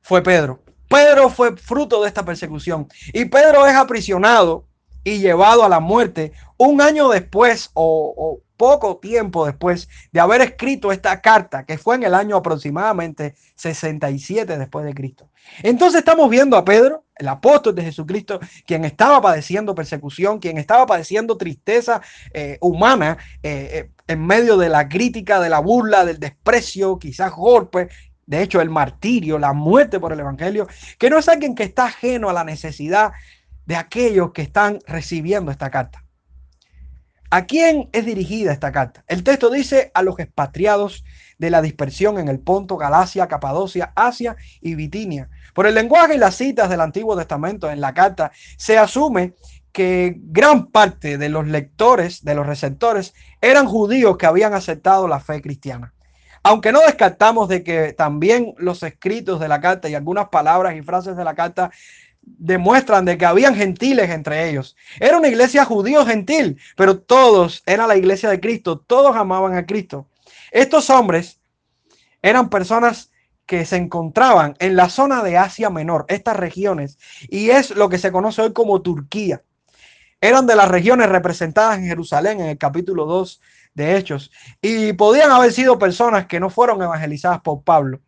fue 0.02 0.24
Pedro. 0.24 0.64
Pedro 0.88 1.30
fue 1.30 1.58
fruto 1.58 2.02
de 2.02 2.08
esta 2.08 2.24
persecución 2.24 2.88
y 3.12 3.26
Pedro 3.26 3.66
es 3.68 3.76
aprisionado 3.76 4.66
y 5.06 5.20
llevado 5.20 5.64
a 5.64 5.70
la 5.70 5.80
muerte 5.80 6.34
un 6.58 6.82
año 6.82 7.08
después 7.08 7.70
o, 7.74 8.42
poco 8.58 8.98
tiempo 8.98 9.46
después 9.46 9.90
de 10.14 10.22
haber 10.22 10.40
escrito 10.40 10.94
esta 10.94 11.20
carta, 11.20 11.66
que 11.66 11.78
fue 11.78 11.96
en 11.96 12.04
el 12.04 12.14
año 12.14 12.38
aproximadamente 12.38 13.36
67 13.56 14.58
después 14.58 14.86
de 14.86 14.94
Cristo. 14.94 15.30
Entonces 15.62 16.00
estamos 16.00 16.30
viendo 16.30 16.56
a 16.56 16.64
Pedro, 16.64 17.04
el 17.18 17.28
apóstol 17.28 17.76
de 17.76 17.84
Jesucristo, 17.84 18.40
quien 18.66 18.86
estaba 18.86 19.22
padeciendo 19.22 19.76
persecución, 19.76 20.40
quien 20.40 20.58
estaba 20.58 20.86
padeciendo 20.86 21.36
tristeza 21.36 22.02
eh, 22.34 22.58
humana 22.62 23.18
eh, 23.44 23.70
eh, 23.74 23.92
en 24.08 24.26
medio 24.26 24.56
de 24.56 24.70
la 24.70 24.88
crítica, 24.88 25.42
de 25.42 25.50
la 25.50 25.60
burla, 25.60 26.06
del 26.06 26.20
desprecio, 26.20 26.98
quizás 26.98 27.34
golpe, 27.34 27.90
de 28.26 28.42
hecho 28.42 28.62
el 28.62 28.70
martirio, 28.70 29.38
la 29.38 29.54
muerte 29.54 30.00
por 30.00 30.14
el 30.14 30.20
Evangelio, 30.20 30.68
que 30.98 31.10
no 31.10 31.18
es 31.18 31.28
alguien 31.28 31.56
que 31.56 31.64
está 31.64 31.86
ajeno 31.86 32.30
a 32.30 32.34
la 32.34 32.44
necesidad 32.44 33.12
de 33.66 33.76
aquellos 33.76 34.32
que 34.32 34.42
están 34.42 34.80
recibiendo 34.88 35.52
esta 35.52 35.70
carta. 35.70 36.06
¿A 37.32 37.46
quién 37.46 37.90
es 37.92 38.06
dirigida 38.06 38.54
esta 38.54 38.72
carta? 38.72 39.04
El 39.08 39.24
texto 39.24 39.50
dice 39.50 39.92
a 39.94 40.04
los 40.04 40.18
expatriados 40.20 41.04
de 41.38 41.50
la 41.50 41.62
dispersión 41.62 42.18
en 42.20 42.30
el 42.30 42.40
Ponto, 42.40 42.78
Galacia, 42.78 43.28
Capadocia, 43.28 43.92
Asia 43.96 44.36
y 44.62 44.76
Bitinia. 44.76 45.30
Por 45.54 45.68
el 45.68 45.76
lenguaje 45.76 46.16
y 46.16 46.18
las 46.18 46.36
citas 46.36 46.70
del 46.70 46.82
Antiguo 46.82 47.18
Testamento 47.18 47.70
en 47.70 47.82
la 47.82 47.94
carta, 47.94 48.32
se 48.58 48.78
asume 48.78 49.34
que 49.72 50.16
gran 50.18 50.68
parte 50.68 51.18
de 51.18 51.28
los 51.28 51.48
lectores, 51.48 52.24
de 52.24 52.36
los 52.36 52.48
receptores, 52.48 53.14
eran 53.42 53.66
judíos 53.66 54.18
que 54.18 54.26
habían 54.26 54.54
aceptado 54.54 55.08
la 55.08 55.20
fe 55.20 55.42
cristiana. 55.42 55.94
Aunque 56.44 56.72
no 56.72 56.80
descartamos 56.80 57.50
de 57.50 57.64
que 57.64 57.92
también 57.94 58.54
los 58.58 58.84
escritos 58.84 59.40
de 59.40 59.48
la 59.48 59.60
carta 59.60 59.90
y 59.90 59.96
algunas 59.96 60.30
palabras 60.30 60.76
y 60.76 60.84
frases 60.84 61.18
de 61.18 61.24
la 61.24 61.34
carta 61.34 61.72
demuestran 62.26 63.06
de 63.06 63.18
que 63.18 63.26
habían 63.26 63.56
gentiles 63.56 64.10
entre 64.10 64.50
ellos. 64.50 64.76
Era 65.00 65.18
una 65.18 65.28
iglesia 65.28 65.66
judío 65.66 66.06
gentil, 66.06 66.60
pero 66.76 67.00
todos 67.00 67.64
era 67.66 67.88
la 67.88 67.96
iglesia 67.96 68.30
de 68.30 68.40
Cristo, 68.40 68.80
todos 68.80 69.16
amaban 69.16 69.56
a 69.56 69.66
Cristo. 69.66 70.08
Estos 70.52 70.90
hombres 70.90 71.40
eran 72.22 72.50
personas 72.50 73.12
que 73.46 73.66
se 73.66 73.78
encontraban 73.78 74.56
en 74.60 74.76
la 74.76 74.90
zona 74.90 75.24
de 75.24 75.38
Asia 75.38 75.70
Menor, 75.70 76.06
estas 76.08 76.36
regiones, 76.38 76.98
y 77.30 77.52
es 77.52 77.72
lo 77.72 77.90
que 77.90 78.00
se 78.00 78.12
conoce 78.12 78.42
hoy 78.42 78.54
como 78.54 78.82
Turquía. 78.82 79.44
Eran 80.20 80.48
de 80.48 80.56
las 80.56 80.68
regiones 80.68 81.10
representadas 81.10 81.78
en 81.78 81.86
Jerusalén 81.86 82.40
en 82.40 82.48
el 82.48 82.58
capítulo 82.58 83.06
2 83.06 83.42
de 83.76 83.98
Hechos, 83.98 84.32
y 84.62 84.94
podían 84.94 85.32
haber 85.32 85.54
sido 85.54 85.78
personas 85.78 86.26
que 86.26 86.40
no 86.40 86.50
fueron 86.50 86.82
evangelizadas 86.82 87.42
por 87.42 87.64
Pablo. 87.64 88.00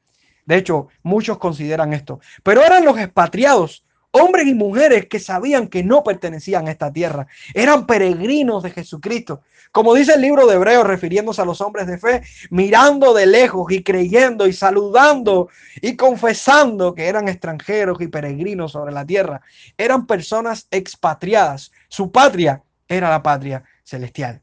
De 0.46 0.56
hecho, 0.56 0.88
muchos 1.04 1.38
consideran 1.38 1.94
esto, 1.94 2.20
pero 2.42 2.64
eran 2.64 2.86
los 2.86 2.98
expatriados 2.98 3.84
hombres 4.18 4.48
y 4.48 4.54
mujeres 4.54 5.08
que 5.08 5.20
sabían 5.20 5.68
que 5.68 5.84
no 5.84 6.04
pertenecían 6.04 6.68
a 6.68 6.72
esta 6.72 6.92
tierra, 6.92 7.28
eran 7.54 7.86
peregrinos 7.86 8.64
de 8.64 8.72
Jesucristo. 8.72 9.42
Como 9.72 9.94
dice 9.94 10.14
el 10.14 10.22
libro 10.22 10.48
de 10.48 10.56
Hebreos, 10.56 10.86
refiriéndose 10.86 11.42
a 11.42 11.46
los 11.46 11.62
hombres 11.62 11.88
de 11.88 11.98
fe, 11.98 12.24
mirando 12.50 13.14
de 13.14 13.26
lejos 13.26 13.72
y 13.72 13.84
creyendo 13.84 14.48
y 14.48 14.54
saludando 14.54 15.50
y 15.82 15.96
confesando 15.96 16.96
que 16.96 17.08
eran 17.08 17.28
extranjeros 17.28 18.02
y 18.02 18.08
peregrinos 18.08 18.72
sobre 18.72 18.92
la 18.92 19.06
tierra. 19.06 19.42
Eran 19.78 20.08
personas 20.08 20.68
expatriadas. 20.72 21.72
Su 21.90 22.12
patria 22.12 22.64
era 22.88 23.10
la 23.10 23.22
patria 23.22 23.64
celestial. 23.84 24.42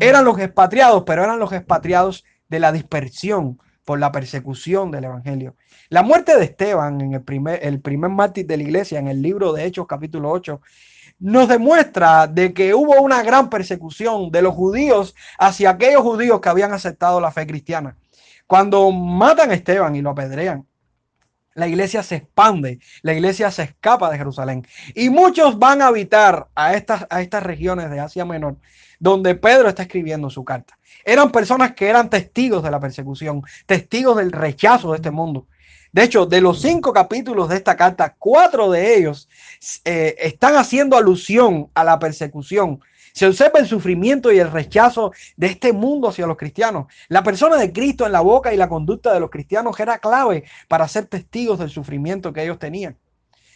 Eran 0.00 0.24
los 0.24 0.38
expatriados, 0.38 1.02
pero 1.04 1.24
eran 1.24 1.38
los 1.38 1.52
expatriados 1.52 2.24
de 2.48 2.60
la 2.60 2.72
dispersión 2.72 3.58
por 3.84 3.98
la 3.98 4.12
persecución 4.12 4.90
del 4.90 5.04
Evangelio. 5.04 5.56
La 5.88 6.02
muerte 6.02 6.36
de 6.36 6.44
Esteban, 6.44 7.00
en 7.00 7.14
el 7.14 7.22
primer, 7.22 7.64
el 7.64 7.80
primer 7.80 8.10
mártir 8.10 8.46
de 8.46 8.56
la 8.56 8.62
iglesia, 8.62 8.98
en 8.98 9.08
el 9.08 9.22
libro 9.22 9.52
de 9.52 9.64
Hechos 9.64 9.86
capítulo 9.86 10.30
8, 10.30 10.60
nos 11.20 11.48
demuestra 11.48 12.26
de 12.26 12.52
que 12.52 12.74
hubo 12.74 13.00
una 13.00 13.22
gran 13.22 13.50
persecución 13.50 14.30
de 14.30 14.42
los 14.42 14.54
judíos 14.54 15.14
hacia 15.38 15.70
aquellos 15.70 16.02
judíos 16.02 16.40
que 16.40 16.48
habían 16.48 16.72
aceptado 16.72 17.20
la 17.20 17.30
fe 17.30 17.46
cristiana. 17.46 17.96
Cuando 18.46 18.90
matan 18.90 19.50
a 19.50 19.54
Esteban 19.54 19.94
y 19.96 20.02
lo 20.02 20.10
apedrean, 20.10 20.66
la 21.54 21.68
iglesia 21.68 22.02
se 22.02 22.16
expande, 22.16 22.80
la 23.02 23.14
iglesia 23.14 23.50
se 23.50 23.62
escapa 23.62 24.10
de 24.10 24.18
Jerusalén 24.18 24.66
y 24.94 25.10
muchos 25.10 25.58
van 25.58 25.82
a 25.82 25.88
habitar 25.88 26.48
a 26.54 26.74
estas, 26.74 27.06
a 27.10 27.22
estas 27.22 27.42
regiones 27.42 27.90
de 27.90 28.00
Asia 28.00 28.24
Menor 28.24 28.56
donde 28.98 29.34
Pedro 29.34 29.68
está 29.68 29.82
escribiendo 29.82 30.30
su 30.30 30.44
carta. 30.44 30.78
Eran 31.04 31.30
personas 31.30 31.74
que 31.74 31.88
eran 31.88 32.08
testigos 32.08 32.62
de 32.62 32.70
la 32.70 32.80
persecución, 32.80 33.42
testigos 33.66 34.16
del 34.16 34.32
rechazo 34.32 34.92
de 34.92 34.96
este 34.96 35.10
mundo. 35.10 35.46
De 35.92 36.02
hecho, 36.02 36.26
de 36.26 36.40
los 36.40 36.60
cinco 36.60 36.92
capítulos 36.92 37.48
de 37.48 37.56
esta 37.56 37.76
carta, 37.76 38.16
cuatro 38.18 38.70
de 38.70 38.96
ellos 38.96 39.28
eh, 39.84 40.16
están 40.18 40.56
haciendo 40.56 40.96
alusión 40.96 41.68
a 41.74 41.84
la 41.84 41.98
persecución. 41.98 42.80
Se 43.14 43.28
observa 43.28 43.60
el 43.60 43.68
sufrimiento 43.68 44.32
y 44.32 44.40
el 44.40 44.50
rechazo 44.50 45.12
de 45.36 45.46
este 45.46 45.72
mundo 45.72 46.08
hacia 46.08 46.26
los 46.26 46.36
cristianos. 46.36 46.86
La 47.06 47.22
persona 47.22 47.56
de 47.56 47.72
Cristo 47.72 48.04
en 48.04 48.10
la 48.10 48.20
boca 48.20 48.52
y 48.52 48.56
la 48.56 48.68
conducta 48.68 49.14
de 49.14 49.20
los 49.20 49.30
cristianos 49.30 49.78
era 49.78 49.98
clave 49.98 50.42
para 50.66 50.88
ser 50.88 51.06
testigos 51.06 51.60
del 51.60 51.70
sufrimiento 51.70 52.32
que 52.32 52.42
ellos 52.42 52.58
tenían. 52.58 52.96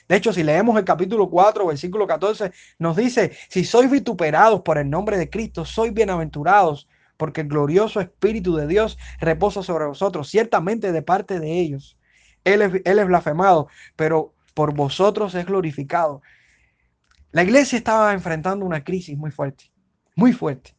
De 0.08 0.14
hecho, 0.14 0.32
si 0.32 0.44
leemos 0.44 0.78
el 0.78 0.84
capítulo 0.84 1.28
4, 1.28 1.66
versículo 1.66 2.06
14, 2.06 2.52
nos 2.78 2.96
dice, 2.96 3.32
si 3.48 3.64
sois 3.64 3.90
vituperados 3.90 4.60
por 4.60 4.78
el 4.78 4.88
nombre 4.88 5.18
de 5.18 5.28
Cristo, 5.28 5.64
sois 5.64 5.92
bienaventurados, 5.92 6.88
porque 7.16 7.40
el 7.40 7.48
glorioso 7.48 8.00
Espíritu 8.00 8.54
de 8.54 8.68
Dios 8.68 8.96
reposa 9.18 9.64
sobre 9.64 9.86
vosotros, 9.86 10.28
ciertamente 10.28 10.92
de 10.92 11.02
parte 11.02 11.40
de 11.40 11.58
ellos. 11.58 11.98
Él 12.44 12.62
es, 12.62 12.80
él 12.84 12.98
es 13.00 13.06
blasfemado, 13.08 13.66
pero 13.96 14.32
por 14.54 14.72
vosotros 14.72 15.34
es 15.34 15.46
glorificado. 15.46 16.22
La 17.30 17.42
iglesia 17.42 17.76
estaba 17.76 18.12
enfrentando 18.14 18.64
una 18.64 18.82
crisis 18.82 19.16
muy 19.16 19.30
fuerte, 19.30 19.70
muy 20.16 20.32
fuerte. 20.32 20.74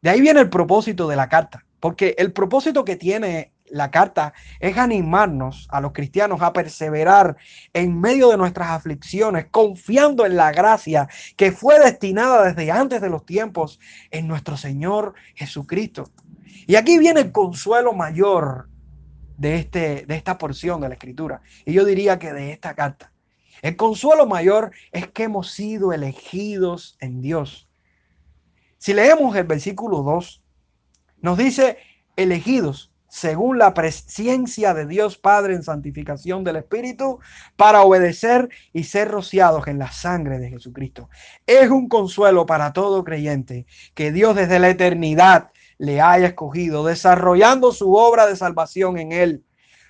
De 0.00 0.10
ahí 0.10 0.20
viene 0.20 0.40
el 0.40 0.48
propósito 0.48 1.06
de 1.08 1.16
la 1.16 1.28
carta, 1.28 1.66
porque 1.80 2.14
el 2.18 2.32
propósito 2.32 2.84
que 2.84 2.96
tiene 2.96 3.52
la 3.68 3.90
carta 3.90 4.32
es 4.60 4.78
animarnos 4.78 5.66
a 5.70 5.80
los 5.80 5.92
cristianos 5.92 6.40
a 6.40 6.52
perseverar 6.52 7.36
en 7.72 8.00
medio 8.00 8.30
de 8.30 8.36
nuestras 8.36 8.68
aflicciones, 8.68 9.46
confiando 9.50 10.24
en 10.24 10.36
la 10.36 10.52
gracia 10.52 11.08
que 11.36 11.52
fue 11.52 11.78
destinada 11.78 12.44
desde 12.44 12.70
antes 12.70 13.00
de 13.00 13.10
los 13.10 13.26
tiempos 13.26 13.78
en 14.10 14.28
nuestro 14.28 14.56
Señor 14.56 15.14
Jesucristo. 15.34 16.10
Y 16.66 16.76
aquí 16.76 16.98
viene 16.98 17.20
el 17.20 17.32
consuelo 17.32 17.92
mayor 17.92 18.68
de, 19.36 19.56
este, 19.56 20.06
de 20.06 20.14
esta 20.16 20.38
porción 20.38 20.80
de 20.80 20.88
la 20.88 20.94
escritura. 20.94 21.42
Y 21.64 21.72
yo 21.72 21.84
diría 21.84 22.18
que 22.18 22.32
de 22.32 22.52
esta 22.52 22.74
carta. 22.74 23.12
El 23.62 23.76
consuelo 23.76 24.26
mayor 24.26 24.72
es 24.92 25.08
que 25.08 25.24
hemos 25.24 25.50
sido 25.50 25.92
elegidos 25.92 26.96
en 27.00 27.20
Dios. 27.20 27.68
Si 28.78 28.92
leemos 28.92 29.34
el 29.36 29.44
versículo 29.44 30.02
2, 30.02 30.42
nos 31.22 31.38
dice 31.38 31.78
elegidos 32.16 32.92
según 33.08 33.56
la 33.56 33.72
presencia 33.72 34.74
de 34.74 34.86
Dios 34.86 35.16
Padre 35.16 35.54
en 35.54 35.62
santificación 35.62 36.44
del 36.44 36.56
Espíritu, 36.56 37.18
para 37.56 37.80
obedecer 37.80 38.50
y 38.74 38.84
ser 38.84 39.08
rociados 39.08 39.66
en 39.68 39.78
la 39.78 39.90
sangre 39.90 40.38
de 40.38 40.50
Jesucristo. 40.50 41.08
Es 41.46 41.70
un 41.70 41.88
consuelo 41.88 42.44
para 42.44 42.74
todo 42.74 43.04
creyente 43.04 43.64
que 43.94 44.12
Dios 44.12 44.36
desde 44.36 44.58
la 44.58 44.68
eternidad 44.68 45.50
le 45.78 46.02
haya 46.02 46.26
escogido, 46.26 46.84
desarrollando 46.84 47.72
su 47.72 47.94
obra 47.94 48.26
de 48.26 48.36
salvación 48.36 48.98
en 48.98 49.12
él. 49.12 49.45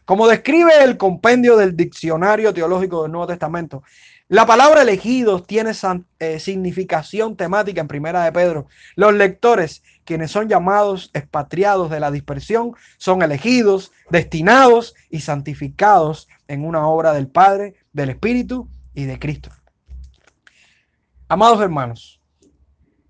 Como 0.07 0.29
describe 0.29 0.85
el 0.85 0.97
compendio 0.97 1.57
del 1.57 1.77
diccionario 1.77 2.55
teológico 2.55 3.03
del 3.03 3.11
Nuevo 3.11 3.27
Testamento, 3.27 3.83
la 4.29 4.47
palabra 4.47 4.83
elegidos 4.83 5.49
tiene 5.49 5.73
eh, 6.21 6.39
significación 6.39 7.37
temática 7.37 7.81
en 7.81 7.89
Primera 7.89 8.25
de 8.25 8.31
Pedro. 8.31 8.69
Los 8.95 9.15
lectores, 9.15 9.83
quienes 10.05 10.31
son 10.31 10.49
llamados 10.49 11.11
expatriados 11.13 11.91
de 11.91 11.99
la 11.99 12.13
dispersión, 12.13 12.75
son 12.99 13.23
elegidos, 13.23 13.91
destinados 14.09 14.95
y 15.11 15.23
santificados 15.23 16.29
en 16.47 16.65
una 16.65 16.87
obra 16.87 17.13
del 17.13 17.27
Padre, 17.27 17.75
del 17.93 18.11
Espíritu 18.11 18.69
y 18.95 19.07
de 19.07 19.19
Cristo. 19.19 19.51
Amados 21.27 21.61
hermanos, 21.61 22.16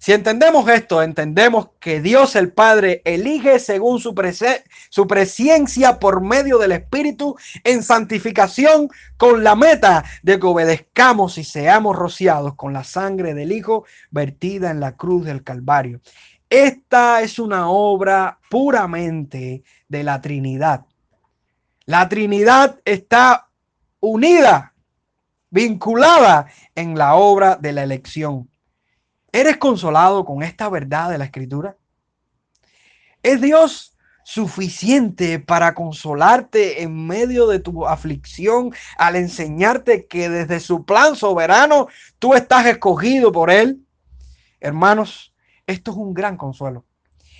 si 0.06 0.12
entendemos 0.12 0.68
esto, 0.68 1.02
entendemos 1.02 1.70
que 1.80 2.00
Dios 2.00 2.36
el 2.36 2.52
Padre 2.52 3.02
elige 3.04 3.58
según 3.58 3.98
su, 3.98 4.14
presencia 4.14 5.98
por 5.98 6.20
medio 6.20 6.58
del 6.58 6.70
Espíritu 6.70 7.36
en 7.64 7.82
santificación 7.82 8.88
con 9.16 9.42
la 9.42 9.56
meta 9.56 10.04
de 10.22 10.38
que 10.38 10.46
obedezcamos 10.46 11.38
y 11.38 11.42
seamos 11.42 11.96
rociados 11.96 12.54
con 12.54 12.72
la 12.72 12.84
sangre 12.84 13.34
del 13.34 13.50
Hijo 13.50 13.84
vertida 14.12 14.70
en 14.70 14.78
la 14.78 14.92
cruz 14.92 15.24
del 15.24 15.42
Calvario. 15.42 16.00
Esta 16.48 17.22
es 17.22 17.40
una 17.40 17.68
obra 17.68 18.38
puramente 18.48 19.64
de 19.88 20.04
la 20.04 20.20
Trinidad. 20.20 20.86
La 21.84 22.08
Trinidad 22.08 22.78
está 22.84 23.48
unida, 23.98 24.72
vinculada 25.50 26.46
en 26.76 26.96
la 26.96 27.16
obra 27.16 27.56
de 27.56 27.72
la 27.72 27.82
elección. 27.82 28.48
¿Eres 29.32 29.56
consolado 29.56 30.24
con 30.24 30.42
esta 30.42 30.68
verdad 30.68 31.10
de 31.10 31.18
la 31.18 31.24
escritura? 31.24 31.76
¿Es 33.22 33.40
Dios 33.40 33.96
suficiente 34.24 35.38
para 35.38 35.74
consolarte 35.74 36.82
en 36.82 37.06
medio 37.06 37.46
de 37.46 37.60
tu 37.60 37.86
aflicción 37.86 38.72
al 38.98 39.16
enseñarte 39.16 40.06
que 40.06 40.28
desde 40.28 40.58
su 40.60 40.84
plan 40.84 41.14
soberano 41.16 41.88
tú 42.18 42.34
estás 42.34 42.66
escogido 42.66 43.30
por 43.30 43.50
Él? 43.50 43.84
Hermanos, 44.60 45.34
esto 45.66 45.90
es 45.90 45.96
un 45.96 46.14
gran 46.14 46.36
consuelo. 46.36 46.84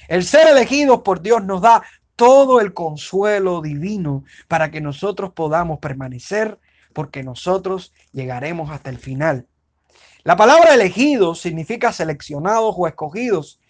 El 0.08 0.24
ser 0.24 0.48
elegidos 0.48 1.02
por 1.02 1.20
Dios 1.20 1.44
nos 1.44 1.62
da 1.62 1.82
todo 2.14 2.60
el 2.60 2.72
consuelo 2.72 3.60
divino 3.60 4.24
para 4.48 4.70
que 4.70 4.80
nosotros 4.80 5.32
podamos 5.32 5.78
permanecer 5.78 6.58
porque 6.92 7.22
nosotros 7.22 7.92
llegaremos 8.12 8.70
hasta 8.70 8.90
el 8.90 8.98
final. 8.98 9.46
La 10.26 10.34
palabra 10.34 10.74
elegidos 10.74 11.40
significa 11.40 11.92
seleccionados 11.92 12.74
o 12.76 12.88
escogidos 12.88 13.60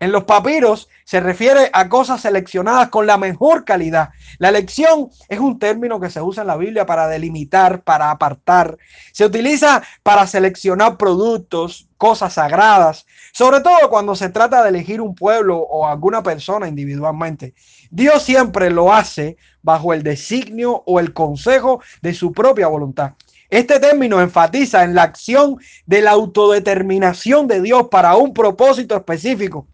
en 0.00 0.12
los 0.12 0.24
papiros 0.24 0.88
se 1.04 1.18
refiere 1.18 1.70
a 1.72 1.88
cosas 1.88 2.20
seleccionadas 2.20 2.88
con 2.88 3.06
la 3.06 3.16
mejor 3.16 3.64
calidad. 3.64 4.10
La 4.38 4.48
elección 4.48 5.08
es 5.28 5.38
un 5.38 5.58
término 5.58 5.98
que 5.98 6.10
se 6.10 6.20
usa 6.20 6.42
en 6.42 6.48
la 6.48 6.56
Biblia 6.56 6.84
para 6.84 7.08
delimitar, 7.08 7.82
para 7.82 8.10
apartar. 8.10 8.76
Se 9.12 9.24
utiliza 9.24 9.82
para 10.02 10.26
seleccionar 10.26 10.98
productos, 10.98 11.88
cosas 11.96 12.34
sagradas, 12.34 13.06
sobre 13.32 13.60
todo 13.60 13.88
cuando 13.88 14.14
se 14.14 14.28
trata 14.28 14.62
de 14.62 14.68
elegir 14.68 15.00
un 15.00 15.14
pueblo 15.14 15.58
o 15.58 15.86
alguna 15.86 16.22
persona 16.22 16.68
individualmente. 16.68 17.54
Dios 17.90 18.22
siempre 18.22 18.70
lo 18.70 18.92
hace 18.92 19.36
bajo 19.62 19.94
el 19.94 20.02
designio 20.02 20.82
o 20.86 21.00
el 21.00 21.12
consejo 21.12 21.80
de 22.02 22.14
su 22.14 22.32
propia 22.32 22.66
voluntad. 22.66 23.14
Este 23.54 23.78
término 23.78 24.20
enfatiza 24.20 24.82
en 24.82 24.96
la 24.96 25.04
acción 25.04 25.60
de 25.86 26.02
la 26.02 26.10
autodeterminación 26.10 27.46
de 27.46 27.62
Dios 27.62 27.86
para 27.88 28.16
un 28.16 28.34
propósito 28.34 28.96
específico. 28.96 29.68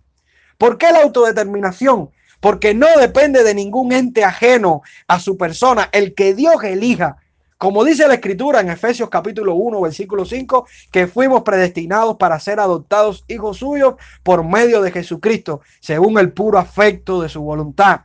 ¿Por 0.59 0.77
qué 0.77 0.93
la 0.93 1.01
autodeterminación? 1.01 2.11
Porque 2.41 2.75
no 2.75 2.89
depende 2.99 3.43
de 3.43 3.55
ningún 3.55 3.93
ente 3.93 4.23
ajeno 4.23 4.83
a 5.09 5.19
su 5.19 5.39
persona, 5.39 5.89
el 5.93 6.15
que 6.15 6.35
Dios 6.35 6.63
elija. 6.63 7.17
Como 7.57 7.83
dice 7.83 8.07
la 8.07 8.13
escritura 8.13 8.61
en 8.61 8.69
Efesios 8.69 9.09
capítulo 9.09 9.55
1, 9.55 9.81
versículo 9.81 10.27
5, 10.27 10.67
que 10.93 11.07
fuimos 11.07 11.41
predestinados 11.41 12.19
para 12.19 12.39
ser 12.39 12.61
adoptados 12.61 13.25
hijos 13.29 13.57
suyos 13.57 13.95
por 14.23 14.45
medio 14.45 14.83
de 14.83 14.93
Jesucristo, 14.93 15.63
según 15.81 16.19
el 16.19 16.35
puro 16.35 16.59
afecto 16.59 17.23
de 17.23 17.31
su 17.31 17.41
voluntad. 17.41 18.03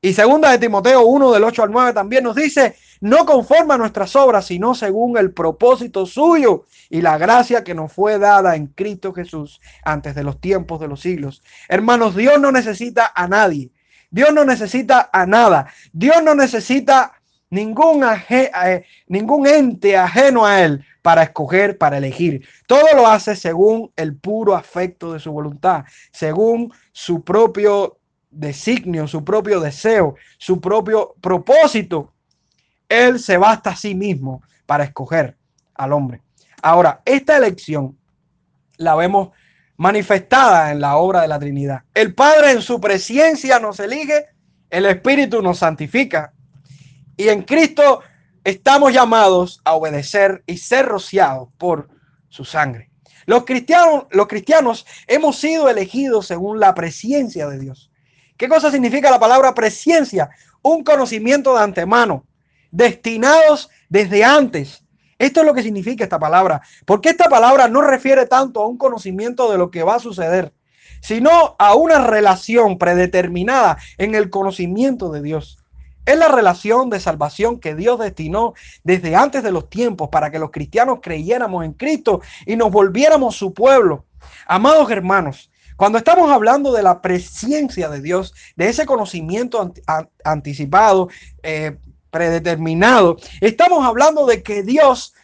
Y 0.00 0.12
segunda 0.12 0.50
de 0.50 0.58
Timoteo 0.58 1.02
1 1.02 1.32
del 1.32 1.44
8 1.44 1.62
al 1.62 1.70
9 1.70 1.92
también 1.92 2.24
nos 2.24 2.34
dice, 2.34 2.74
no 3.00 3.26
conforme 3.26 3.74
a 3.74 3.78
nuestras 3.78 4.16
obras, 4.16 4.46
sino 4.46 4.74
según 4.74 5.18
el 5.18 5.32
propósito 5.32 6.06
suyo 6.06 6.64
y 6.90 7.00
la 7.00 7.18
gracia 7.18 7.64
que 7.64 7.74
nos 7.74 7.92
fue 7.92 8.18
dada 8.18 8.56
en 8.56 8.68
Cristo 8.68 9.12
Jesús 9.12 9.60
antes 9.84 10.14
de 10.14 10.24
los 10.24 10.40
tiempos 10.40 10.80
de 10.80 10.88
los 10.88 11.00
siglos. 11.00 11.42
Hermanos, 11.68 12.16
Dios 12.16 12.40
no 12.40 12.52
necesita 12.52 13.12
a 13.14 13.28
nadie. 13.28 13.70
Dios 14.10 14.32
no 14.32 14.44
necesita 14.44 15.10
a 15.12 15.26
nada. 15.26 15.66
Dios 15.92 16.22
no 16.22 16.34
necesita 16.34 17.14
ningún, 17.50 18.04
eh, 18.28 18.84
ningún 19.08 19.46
ente 19.46 19.96
ajeno 19.96 20.46
a 20.46 20.62
Él 20.62 20.84
para 21.02 21.24
escoger, 21.24 21.78
para 21.78 21.98
elegir. 21.98 22.46
Todo 22.66 22.86
lo 22.94 23.06
hace 23.06 23.36
según 23.36 23.92
el 23.96 24.16
puro 24.16 24.54
afecto 24.54 25.12
de 25.12 25.20
su 25.20 25.32
voluntad, 25.32 25.84
según 26.12 26.72
su 26.92 27.22
propio 27.22 27.98
designio, 28.30 29.06
su 29.06 29.24
propio 29.24 29.60
deseo, 29.60 30.16
su 30.38 30.60
propio 30.60 31.14
propósito 31.20 32.13
él 32.88 33.18
se 33.18 33.36
basta 33.36 33.70
a 33.70 33.76
sí 33.76 33.94
mismo 33.94 34.42
para 34.66 34.84
escoger 34.84 35.36
al 35.74 35.92
hombre. 35.92 36.20
Ahora, 36.62 37.02
esta 37.04 37.36
elección 37.36 37.98
la 38.76 38.94
vemos 38.94 39.30
manifestada 39.76 40.70
en 40.70 40.80
la 40.80 40.96
obra 40.96 41.22
de 41.22 41.28
la 41.28 41.38
Trinidad. 41.38 41.82
El 41.94 42.14
Padre 42.14 42.52
en 42.52 42.62
su 42.62 42.80
presencia 42.80 43.58
nos 43.58 43.80
elige, 43.80 44.26
el 44.70 44.86
Espíritu 44.86 45.42
nos 45.42 45.58
santifica 45.58 46.32
y 47.16 47.28
en 47.28 47.42
Cristo 47.42 48.00
estamos 48.44 48.92
llamados 48.92 49.60
a 49.64 49.74
obedecer 49.74 50.42
y 50.46 50.58
ser 50.58 50.86
rociados 50.86 51.48
por 51.58 51.88
su 52.28 52.44
sangre. 52.44 52.90
Los 53.26 53.44
cristianos, 53.44 54.04
los 54.10 54.26
cristianos 54.26 54.86
hemos 55.06 55.38
sido 55.38 55.68
elegidos 55.68 56.26
según 56.26 56.60
la 56.60 56.74
presencia 56.74 57.48
de 57.48 57.58
Dios. 57.58 57.90
¿Qué 58.36 58.48
cosa 58.48 58.70
significa 58.70 59.10
la 59.10 59.20
palabra 59.20 59.54
presencia? 59.54 60.28
Un 60.62 60.82
conocimiento 60.84 61.54
de 61.54 61.62
antemano, 61.62 62.26
destinados 62.74 63.70
desde 63.88 64.24
antes. 64.24 64.82
Esto 65.18 65.40
es 65.40 65.46
lo 65.46 65.54
que 65.54 65.62
significa 65.62 66.02
esta 66.02 66.18
palabra, 66.18 66.60
porque 66.84 67.10
esta 67.10 67.28
palabra 67.28 67.68
no 67.68 67.80
refiere 67.80 68.26
tanto 68.26 68.60
a 68.60 68.66
un 68.66 68.76
conocimiento 68.76 69.50
de 69.50 69.58
lo 69.58 69.70
que 69.70 69.84
va 69.84 69.94
a 69.94 70.00
suceder, 70.00 70.52
sino 71.00 71.54
a 71.58 71.74
una 71.74 72.04
relación 72.04 72.76
predeterminada 72.76 73.78
en 73.96 74.16
el 74.16 74.28
conocimiento 74.28 75.10
de 75.12 75.22
Dios. 75.22 75.58
Es 76.04 76.18
la 76.18 76.28
relación 76.28 76.90
de 76.90 77.00
salvación 77.00 77.60
que 77.60 77.76
Dios 77.76 77.98
destinó 78.00 78.54
desde 78.82 79.14
antes 79.14 79.42
de 79.42 79.52
los 79.52 79.70
tiempos 79.70 80.08
para 80.10 80.30
que 80.30 80.40
los 80.40 80.50
cristianos 80.50 80.98
creyéramos 81.00 81.64
en 81.64 81.72
Cristo 81.74 82.20
y 82.44 82.56
nos 82.56 82.72
volviéramos 82.72 83.36
su 83.36 83.54
pueblo. 83.54 84.04
Amados 84.46 84.90
hermanos, 84.90 85.50
cuando 85.76 85.98
estamos 85.98 86.30
hablando 86.30 86.72
de 86.72 86.82
la 86.82 87.00
presencia 87.00 87.88
de 87.88 88.00
Dios, 88.00 88.34
de 88.56 88.68
ese 88.68 88.84
conocimiento 88.84 89.72
anticipado, 90.24 91.08
eh, 91.42 91.78
predeterminado. 92.14 93.16
Estamos 93.40 93.84
hablando 93.84 94.24
de 94.24 94.44
que 94.44 94.62
Dios 94.62 95.14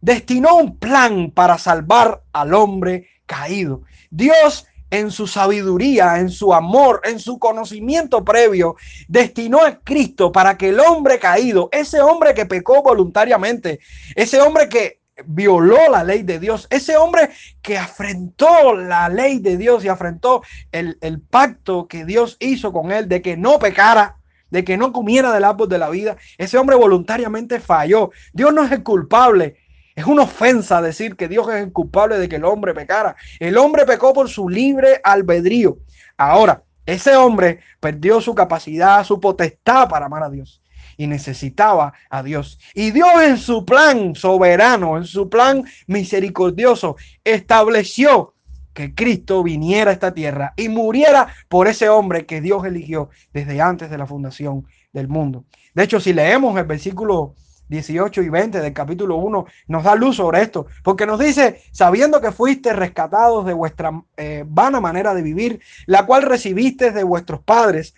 destinó 0.00 0.56
un 0.56 0.76
plan 0.78 1.30
para 1.30 1.58
salvar 1.58 2.24
al 2.32 2.54
hombre 2.54 3.06
caído. 3.24 3.82
Dios 4.10 4.66
en 4.90 5.12
su 5.12 5.28
sabiduría, 5.28 6.18
en 6.18 6.28
su 6.28 6.52
amor, 6.52 7.02
en 7.04 7.20
su 7.20 7.38
conocimiento 7.38 8.24
previo, 8.24 8.74
destinó 9.06 9.64
a 9.64 9.78
Cristo 9.78 10.32
para 10.32 10.58
que 10.58 10.70
el 10.70 10.80
hombre 10.80 11.20
caído, 11.20 11.68
ese 11.70 12.00
hombre 12.00 12.34
que 12.34 12.46
pecó 12.46 12.82
voluntariamente, 12.82 13.78
ese 14.16 14.40
hombre 14.40 14.68
que 14.68 14.98
violó 15.24 15.78
la 15.88 16.02
ley 16.02 16.24
de 16.24 16.40
Dios, 16.40 16.66
ese 16.70 16.96
hombre 16.96 17.30
que 17.62 17.78
afrentó 17.78 18.74
la 18.74 19.08
ley 19.08 19.38
de 19.38 19.56
Dios 19.56 19.84
y 19.84 19.88
afrentó 19.88 20.42
el, 20.72 20.98
el 21.00 21.20
pacto 21.20 21.86
que 21.86 22.04
Dios 22.04 22.36
hizo 22.40 22.72
con 22.72 22.90
él 22.90 23.08
de 23.08 23.22
que 23.22 23.36
no 23.36 23.60
pecara, 23.60 24.16
de 24.50 24.64
que 24.64 24.76
no 24.76 24.92
comiera 24.92 25.32
del 25.32 25.44
árbol 25.44 25.68
de 25.68 25.78
la 25.78 25.90
vida. 25.90 26.16
Ese 26.38 26.58
hombre 26.58 26.76
voluntariamente 26.76 27.60
falló. 27.60 28.10
Dios 28.32 28.52
no 28.52 28.64
es 28.64 28.78
culpable. 28.80 29.56
Es 29.94 30.06
una 30.06 30.22
ofensa 30.22 30.80
decir 30.80 31.16
que 31.16 31.28
Dios 31.28 31.48
es 31.52 31.70
culpable 31.72 32.18
de 32.18 32.28
que 32.28 32.36
el 32.36 32.44
hombre 32.44 32.74
pecara. 32.74 33.16
El 33.38 33.58
hombre 33.58 33.84
pecó 33.84 34.12
por 34.12 34.28
su 34.28 34.48
libre 34.48 35.00
albedrío. 35.02 35.78
Ahora, 36.16 36.62
ese 36.86 37.16
hombre 37.16 37.60
perdió 37.78 38.20
su 38.20 38.34
capacidad, 38.34 39.04
su 39.04 39.20
potestad 39.20 39.88
para 39.88 40.06
amar 40.06 40.22
a 40.22 40.30
Dios 40.30 40.62
y 40.96 41.06
necesitaba 41.06 41.94
a 42.10 42.22
Dios. 42.22 42.58
Y 42.74 42.90
Dios 42.90 43.08
en 43.22 43.38
su 43.38 43.64
plan 43.64 44.14
soberano, 44.14 44.98
en 44.98 45.04
su 45.04 45.30
plan 45.30 45.64
misericordioso, 45.86 46.96
estableció 47.24 48.34
que 48.80 48.94
Cristo 48.94 49.42
viniera 49.42 49.90
a 49.90 49.92
esta 49.92 50.14
tierra 50.14 50.54
y 50.56 50.70
muriera 50.70 51.28
por 51.48 51.68
ese 51.68 51.90
hombre 51.90 52.24
que 52.24 52.40
Dios 52.40 52.64
eligió 52.64 53.10
desde 53.30 53.60
antes 53.60 53.90
de 53.90 53.98
la 53.98 54.06
fundación 54.06 54.66
del 54.94 55.06
mundo. 55.06 55.44
De 55.74 55.82
hecho, 55.82 56.00
si 56.00 56.14
leemos 56.14 56.56
el 56.56 56.64
versículo 56.64 57.34
18 57.68 58.22
y 58.22 58.30
20 58.30 58.58
del 58.60 58.72
capítulo 58.72 59.16
1, 59.16 59.44
nos 59.68 59.84
da 59.84 59.94
luz 59.94 60.16
sobre 60.16 60.40
esto, 60.40 60.66
porque 60.82 61.04
nos 61.04 61.20
dice, 61.20 61.60
sabiendo 61.72 62.22
que 62.22 62.32
fuiste 62.32 62.72
rescatados 62.72 63.44
de 63.44 63.52
vuestra 63.52 64.02
eh, 64.16 64.44
vana 64.48 64.80
manera 64.80 65.12
de 65.12 65.20
vivir, 65.20 65.60
la 65.84 66.06
cual 66.06 66.22
recibiste 66.22 66.90
de 66.90 67.04
vuestros 67.04 67.40
padres, 67.42 67.94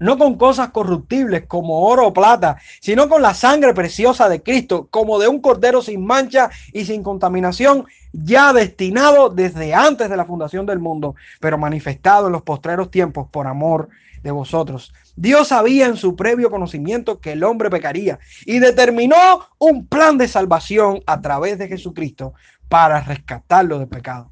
no 0.00 0.18
con 0.18 0.36
cosas 0.36 0.68
corruptibles 0.68 1.46
como 1.46 1.86
oro 1.88 2.06
o 2.06 2.12
plata, 2.12 2.58
sino 2.80 3.08
con 3.08 3.22
la 3.22 3.34
sangre 3.34 3.74
preciosa 3.74 4.28
de 4.28 4.42
Cristo, 4.42 4.88
como 4.90 5.18
de 5.18 5.28
un 5.28 5.40
cordero 5.40 5.82
sin 5.82 6.04
mancha 6.04 6.50
y 6.72 6.84
sin 6.84 7.02
contaminación, 7.02 7.86
ya 8.12 8.52
destinado 8.52 9.28
desde 9.30 9.74
antes 9.74 10.08
de 10.08 10.16
la 10.16 10.24
fundación 10.24 10.66
del 10.66 10.78
mundo, 10.78 11.14
pero 11.40 11.58
manifestado 11.58 12.26
en 12.26 12.32
los 12.32 12.42
postreros 12.42 12.90
tiempos 12.90 13.28
por 13.30 13.46
amor 13.46 13.88
de 14.22 14.30
vosotros. 14.30 14.92
Dios 15.16 15.48
sabía 15.48 15.86
en 15.86 15.96
su 15.96 16.16
previo 16.16 16.50
conocimiento 16.50 17.20
que 17.20 17.32
el 17.32 17.44
hombre 17.44 17.70
pecaría 17.70 18.18
y 18.46 18.58
determinó 18.58 19.16
un 19.58 19.86
plan 19.86 20.18
de 20.18 20.28
salvación 20.28 21.00
a 21.06 21.20
través 21.20 21.58
de 21.58 21.68
Jesucristo 21.68 22.34
para 22.68 23.00
rescatarlo 23.00 23.78
del 23.78 23.88
pecado. 23.88 24.30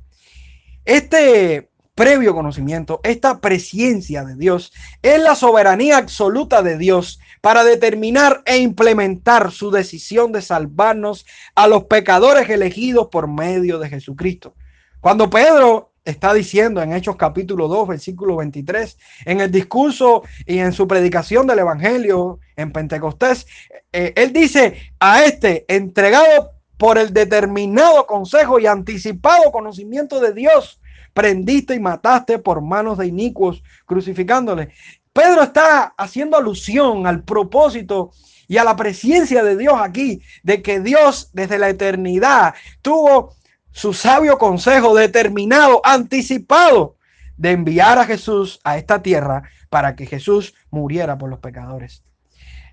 Este 0.85 1.71
previo 1.96 2.35
conocimiento, 2.35 3.00
esta 3.02 3.40
presencia 3.40 4.22
de 4.22 4.37
Dios, 4.37 4.72
es 5.02 5.20
la 5.20 5.35
soberanía 5.35 5.96
absoluta 5.96 6.62
de 6.62 6.76
Dios 6.76 7.18
para 7.40 7.64
determinar 7.64 8.42
e 8.44 8.59
implementar 8.59 9.50
su 9.50 9.70
decisión 9.70 10.30
de 10.30 10.42
salvarnos 10.42 11.26
a 11.54 11.66
los 11.66 11.85
pecadores 11.85 12.48
elegidos 12.50 13.09
por 13.11 13.28
medio 13.28 13.78
de 13.78 13.88
Jesucristo. 13.88 14.54
Cuando 15.00 15.30
Pedro 15.30 15.94
está 16.04 16.35
diciendo 16.35 16.82
en 16.82 16.92
Hechos 16.92 17.16
capítulo 17.16 17.66
2, 17.66 17.88
versículo 17.88 18.37
23, 18.37 18.98
en 19.24 19.40
el 19.40 19.50
discurso 19.50 20.22
y 20.44 20.59
en 20.59 20.72
su 20.72 20.87
predicación 20.87 21.46
del 21.46 21.61
Evangelio 21.61 22.40
en 22.56 22.72
Pentecostés, 22.72 23.46
eh, 23.92 24.12
él 24.16 24.35
dice 24.35 24.92
a 25.00 25.24
este 25.24 25.64
entregado 25.68 26.52
por 26.76 26.98
el 26.98 27.14
determinado 27.14 28.06
consejo 28.06 28.61
y 28.61 28.66
anticipado 28.66 29.50
conocimiento 29.50 30.20
de 30.20 30.35
Dios, 30.35 30.78
prendiste 31.16 31.74
y 31.74 31.81
mataste 31.81 32.38
por 32.38 32.61
manos 32.61 32.98
de 32.98 33.07
inicuos, 33.07 33.62
crucificándole. 33.87 34.68
Pedro 35.14 35.44
está 35.44 35.94
haciendo 35.96 36.37
alusión 36.37 37.07
al 37.07 37.24
propósito 37.24 38.11
y 38.46 38.59
a 38.59 38.64
la 38.64 38.76
presencia 38.76 39.42
de 39.42 39.57
Dios 39.57 39.76
aquí, 39.81 40.20
de 40.42 40.61
que 40.61 40.79
Dios 40.81 41.31
desde 41.33 41.59
la 41.59 41.70
eternidad 41.70 42.55
tuvo 42.83 43.35
su 43.72 43.94
sabio 43.94 44.37
consejo 44.37 44.94
determinado, 44.94 45.81
anticipado, 45.85 46.96
de 47.38 47.52
enviar 47.52 47.98
a 47.98 48.05
Jesús 48.05 48.61
a 48.62 48.76
esta 48.76 49.00
tierra 49.00 49.44
para 49.70 49.96
que 49.96 50.05
Jesús 50.05 50.55
muriera 50.70 51.16
por 51.16 51.31
los 51.31 51.38
pecadores. 51.38 52.02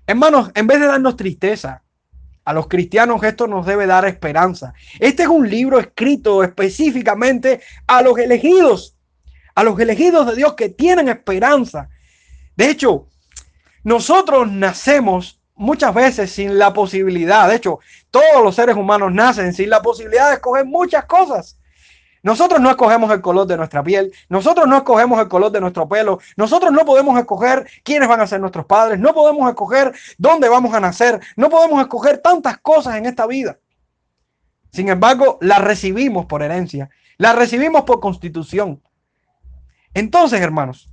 Hermanos, 0.06 0.50
en 0.54 0.66
vez 0.66 0.80
de 0.80 0.86
darnos 0.86 1.16
tristeza, 1.16 1.82
a 2.44 2.52
los 2.52 2.68
cristianos 2.68 3.22
esto 3.22 3.46
nos 3.46 3.66
debe 3.66 3.86
dar 3.86 4.04
esperanza. 4.04 4.74
Este 5.00 5.22
es 5.22 5.28
un 5.28 5.48
libro 5.48 5.78
escrito 5.78 6.42
específicamente 6.42 7.60
a 7.86 8.02
los 8.02 8.18
elegidos, 8.18 8.96
a 9.54 9.64
los 9.64 9.78
elegidos 9.78 10.26
de 10.26 10.36
Dios 10.36 10.54
que 10.54 10.68
tienen 10.68 11.08
esperanza. 11.08 11.88
De 12.56 12.68
hecho, 12.68 13.08
nosotros 13.82 14.50
nacemos 14.50 15.40
muchas 15.54 15.94
veces 15.94 16.32
sin 16.32 16.58
la 16.58 16.72
posibilidad, 16.72 17.48
de 17.48 17.56
hecho, 17.56 17.78
todos 18.10 18.42
los 18.42 18.54
seres 18.54 18.76
humanos 18.76 19.12
nacen 19.12 19.54
sin 19.54 19.70
la 19.70 19.82
posibilidad 19.82 20.28
de 20.28 20.34
escoger 20.34 20.64
muchas 20.64 21.04
cosas. 21.06 21.58
Nosotros 22.24 22.58
no 22.58 22.70
escogemos 22.70 23.10
el 23.10 23.20
color 23.20 23.46
de 23.46 23.58
nuestra 23.58 23.84
piel, 23.84 24.10
nosotros 24.30 24.66
no 24.66 24.78
escogemos 24.78 25.20
el 25.20 25.28
color 25.28 25.52
de 25.52 25.60
nuestro 25.60 25.86
pelo, 25.86 26.20
nosotros 26.38 26.72
no 26.72 26.86
podemos 26.86 27.18
escoger 27.18 27.68
quiénes 27.82 28.08
van 28.08 28.22
a 28.22 28.26
ser 28.26 28.40
nuestros 28.40 28.64
padres, 28.64 28.98
no 28.98 29.12
podemos 29.12 29.46
escoger 29.46 29.92
dónde 30.16 30.48
vamos 30.48 30.72
a 30.72 30.80
nacer, 30.80 31.20
no 31.36 31.50
podemos 31.50 31.82
escoger 31.82 32.22
tantas 32.22 32.56
cosas 32.56 32.96
en 32.96 33.04
esta 33.04 33.26
vida. 33.26 33.58
Sin 34.72 34.88
embargo, 34.88 35.36
las 35.42 35.60
recibimos 35.60 36.24
por 36.24 36.42
herencia, 36.42 36.88
las 37.18 37.36
recibimos 37.36 37.82
por 37.82 38.00
constitución. 38.00 38.82
Entonces, 39.92 40.40
hermanos, 40.40 40.88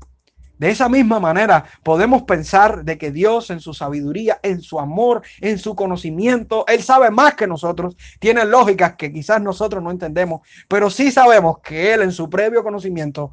de 0.62 0.70
esa 0.70 0.88
misma 0.88 1.20
manera 1.20 1.66
podemos 1.82 2.22
pensar 2.22 2.86
de 2.86 3.00
que 3.00 3.10
Dios 3.10 3.50
en 3.50 3.60
su 3.60 3.74
sabiduría, 3.74 4.40
en 4.44 4.62
su 4.62 4.80
amor, 4.80 5.24
en 5.40 5.58
su 5.58 5.76
conocimiento, 5.76 6.66
Él 6.68 6.84
sabe 6.84 7.10
más 7.10 7.34
que 7.34 7.48
nosotros, 7.48 7.98
tiene 8.20 8.46
lógicas 8.46 8.94
que 8.94 9.12
quizás 9.12 9.42
nosotros 9.42 9.82
no 9.82 9.90
entendemos, 9.90 10.48
pero 10.68 10.92
sí 10.92 11.10
sabemos 11.10 11.62
que 11.64 11.92
Él 11.96 12.04
en 12.04 12.12
su 12.12 12.30
previo 12.30 12.62
conocimiento 12.62 13.32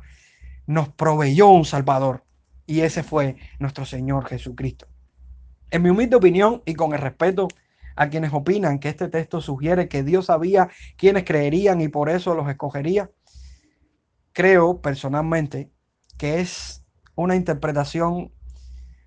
nos 0.67 0.89
proveyó 0.89 1.49
un 1.49 1.67
Salvador 1.67 2.25
y 2.67 2.81
ese 2.81 3.03
fue 3.03 3.37
nuestro 3.59 3.85
Señor 3.85 4.27
Jesucristo. 4.27 4.87
En 5.71 5.83
mi 5.83 5.91
humilde 5.91 6.17
opinión 6.17 6.63
y 6.65 6.77
con 6.77 6.95
el 6.95 6.99
respeto 6.99 7.49
a 7.95 8.09
quienes 8.09 8.33
opinan 8.33 8.79
que 8.79 8.89
este 8.89 9.09
texto 9.09 9.43
sugiere 9.43 9.87
que 9.87 10.03
Dios 10.03 10.27
sabía 10.27 10.71
quienes 10.97 11.25
creerían 11.25 11.83
y 11.83 11.89
por 11.89 12.09
eso 12.09 12.35
los 12.35 12.49
escogería, 12.49 13.11
creo 14.33 14.81
personalmente 14.81 15.71
que 16.17 16.41
es 16.41 16.88
una 17.23 17.35
interpretación 17.35 18.31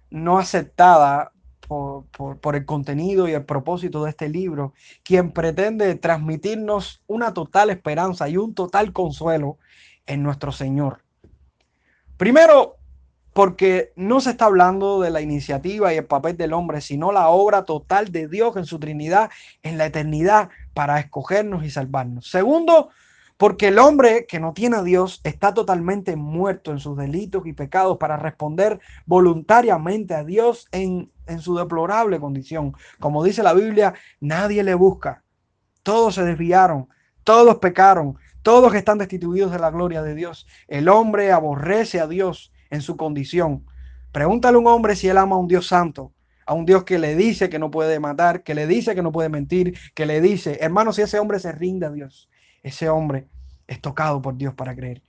no 0.09 0.37
aceptada 0.37 1.31
por, 1.65 2.55
el 2.55 2.65
contenido 2.65 3.29
y 3.29 3.31
el 3.31 3.45
propósito 3.45 4.03
de 4.03 4.09
este 4.09 4.27
libro, 4.27 4.73
quien 5.03 5.31
pretende 5.31 5.95
transmitirnos 5.95 7.01
una 7.07 7.33
total 7.33 7.69
esperanza 7.69 8.27
y 8.27 8.35
un 8.35 8.53
total 8.53 8.91
consuelo 8.91 9.57
en 10.05 10.23
nuestro 10.23 10.51
Señor. 10.51 11.03
Primero, 12.17 12.75
porque 13.31 13.93
no 13.95 14.19
se 14.19 14.31
está 14.31 14.45
hablando 14.45 14.99
de 14.99 15.11
la 15.11 15.21
iniciativa 15.21 15.93
y 15.93 15.97
el 15.97 16.05
papel 16.05 16.35
del 16.35 16.51
hombre, 16.51 16.81
sino 16.81 17.13
la 17.13 17.29
obra 17.29 17.63
total 17.63 18.11
de 18.11 18.27
Dios 18.27 18.57
en 18.57 18.65
su 18.65 18.77
Trinidad 18.77 19.29
en 19.63 19.77
la 19.77 19.85
eternidad 19.85 20.49
para 20.73 20.99
escogernos 20.99 21.63
y 21.63 21.69
salvarnos. 21.69 22.29
Segundo, 22.29 22.89
porque 23.41 23.69
el 23.69 23.79
hombre 23.79 24.27
que 24.27 24.39
no 24.39 24.53
tiene 24.53 24.75
a 24.75 24.83
Dios 24.83 25.19
está 25.23 25.51
totalmente 25.51 26.15
muerto 26.15 26.69
en 26.69 26.77
sus 26.77 26.95
delitos 26.95 27.47
y 27.47 27.53
pecados 27.53 27.97
para 27.97 28.15
responder 28.15 28.79
voluntariamente 29.07 30.13
a 30.13 30.23
Dios 30.23 30.67
en, 30.71 31.11
su 31.39 31.55
deplorable 31.55 32.19
condición. 32.19 32.75
Como 32.99 33.23
dice 33.23 33.41
la 33.41 33.55
Biblia, 33.55 33.95
nadie 34.19 34.61
le 34.63 34.75
busca. 34.75 35.23
Todos 35.81 36.13
se 36.13 36.23
desviaron, 36.23 36.87
todos 37.23 37.57
pecaron, 37.57 38.15
todos 38.43 38.75
están 38.75 38.99
destituidos 38.99 39.51
de 39.51 39.57
la 39.57 39.71
gloria 39.71 40.03
de 40.03 40.13
Dios. 40.13 40.45
El 40.67 40.87
hombre 40.87 41.31
aborrece 41.31 41.99
a 41.99 42.05
Dios 42.05 42.53
en 42.69 42.83
su 42.83 42.95
condición. 42.95 43.65
Pregúntale 44.11 44.57
a 44.57 44.59
un 44.59 44.67
hombre 44.67 44.95
si 44.95 45.07
él 45.07 45.17
ama 45.17 45.35
a 45.35 45.39
un 45.39 45.47
Dios 45.47 45.65
santo, 45.65 46.13
a 46.45 46.53
un 46.53 46.67
Dios 46.67 46.83
que 46.83 46.99
le 46.99 47.15
dice 47.15 47.49
que 47.49 47.57
no 47.57 47.71
puede 47.71 47.99
matar, 47.99 48.43
que 48.43 48.53
le 48.53 48.67
dice 48.67 48.93
que 48.93 49.01
no 49.01 49.11
puede 49.11 49.29
mentir, 49.29 49.79
que 49.95 50.05
le 50.05 50.21
dice, 50.21 50.59
hermano, 50.61 50.93
si 50.93 51.01
ese 51.01 51.17
hombre 51.17 51.39
se 51.39 51.51
rinde 51.51 51.87
a 51.87 51.89
Dios, 51.89 52.29
ese 52.63 52.89
hombre 52.89 53.27
es 53.67 53.81
tocado 53.81 54.21
por 54.21 54.37
Dios 54.37 54.53
para 54.53 54.75
creer. 54.75 55.01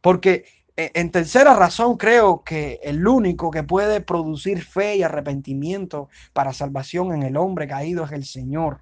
Porque 0.00 0.44
e, 0.76 0.90
en 0.94 1.10
tercera 1.10 1.54
razón 1.54 1.96
creo 1.96 2.42
que 2.44 2.80
el 2.82 3.06
único 3.06 3.50
que 3.50 3.62
puede 3.62 4.00
producir 4.00 4.62
fe 4.62 4.96
y 4.96 5.02
arrepentimiento 5.02 6.08
para 6.32 6.52
salvación 6.52 7.14
en 7.14 7.22
el 7.22 7.36
hombre 7.36 7.66
caído 7.66 8.04
es 8.04 8.12
el 8.12 8.24
Señor. 8.24 8.80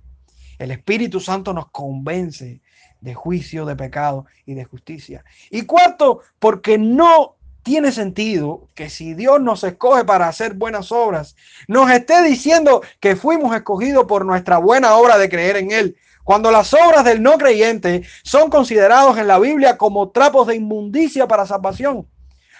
El 0.59 0.71
Espíritu 0.71 1.21
Santo 1.21 1.53
nos 1.53 1.71
convence 1.71 2.61
de 3.01 3.15
juicio, 3.15 3.67
de 3.67 3.77
pecado 3.77 4.27
y 4.47 4.55
de 4.55 4.65
justicia. 4.65 5.25
Y 5.51 5.63
cuarto, 5.63 6.21
porque 6.39 6.79
no 6.79 7.37
tiene 7.63 7.93
sentido 7.93 8.69
que 8.75 8.91
si 8.91 9.15
Dios 9.15 9.41
nos 9.41 9.65
escoge 9.65 10.05
para 10.05 10.29
hacer 10.29 10.55
buenas 10.55 10.93
obras, 10.93 11.35
nos 11.67 11.91
esté 11.91 12.23
diciendo 12.23 12.83
que 13.01 13.17
fuimos 13.17 13.55
escogidos 13.57 14.05
por 14.05 14.25
nuestra 14.25 14.59
buena 14.59 14.95
obra 14.95 15.19
de 15.19 15.29
creer 15.29 15.57
en 15.57 15.71
Él, 15.71 15.97
cuando 16.25 16.51
las 16.51 16.75
obras 16.75 17.05
del 17.05 17.23
no 17.23 17.39
creyente 17.39 18.03
son 18.25 18.51
considerados 18.51 19.17
en 19.19 19.29
la 19.29 19.39
Biblia 19.39 19.77
como 19.77 20.11
trapos 20.11 20.49
de 20.49 20.57
inmundicia 20.57 21.29
para 21.29 21.47
salvación. 21.47 22.09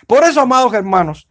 Por 0.07 0.23
eso, 0.23 0.41
amados 0.41 0.73
hermanos, 0.75 1.27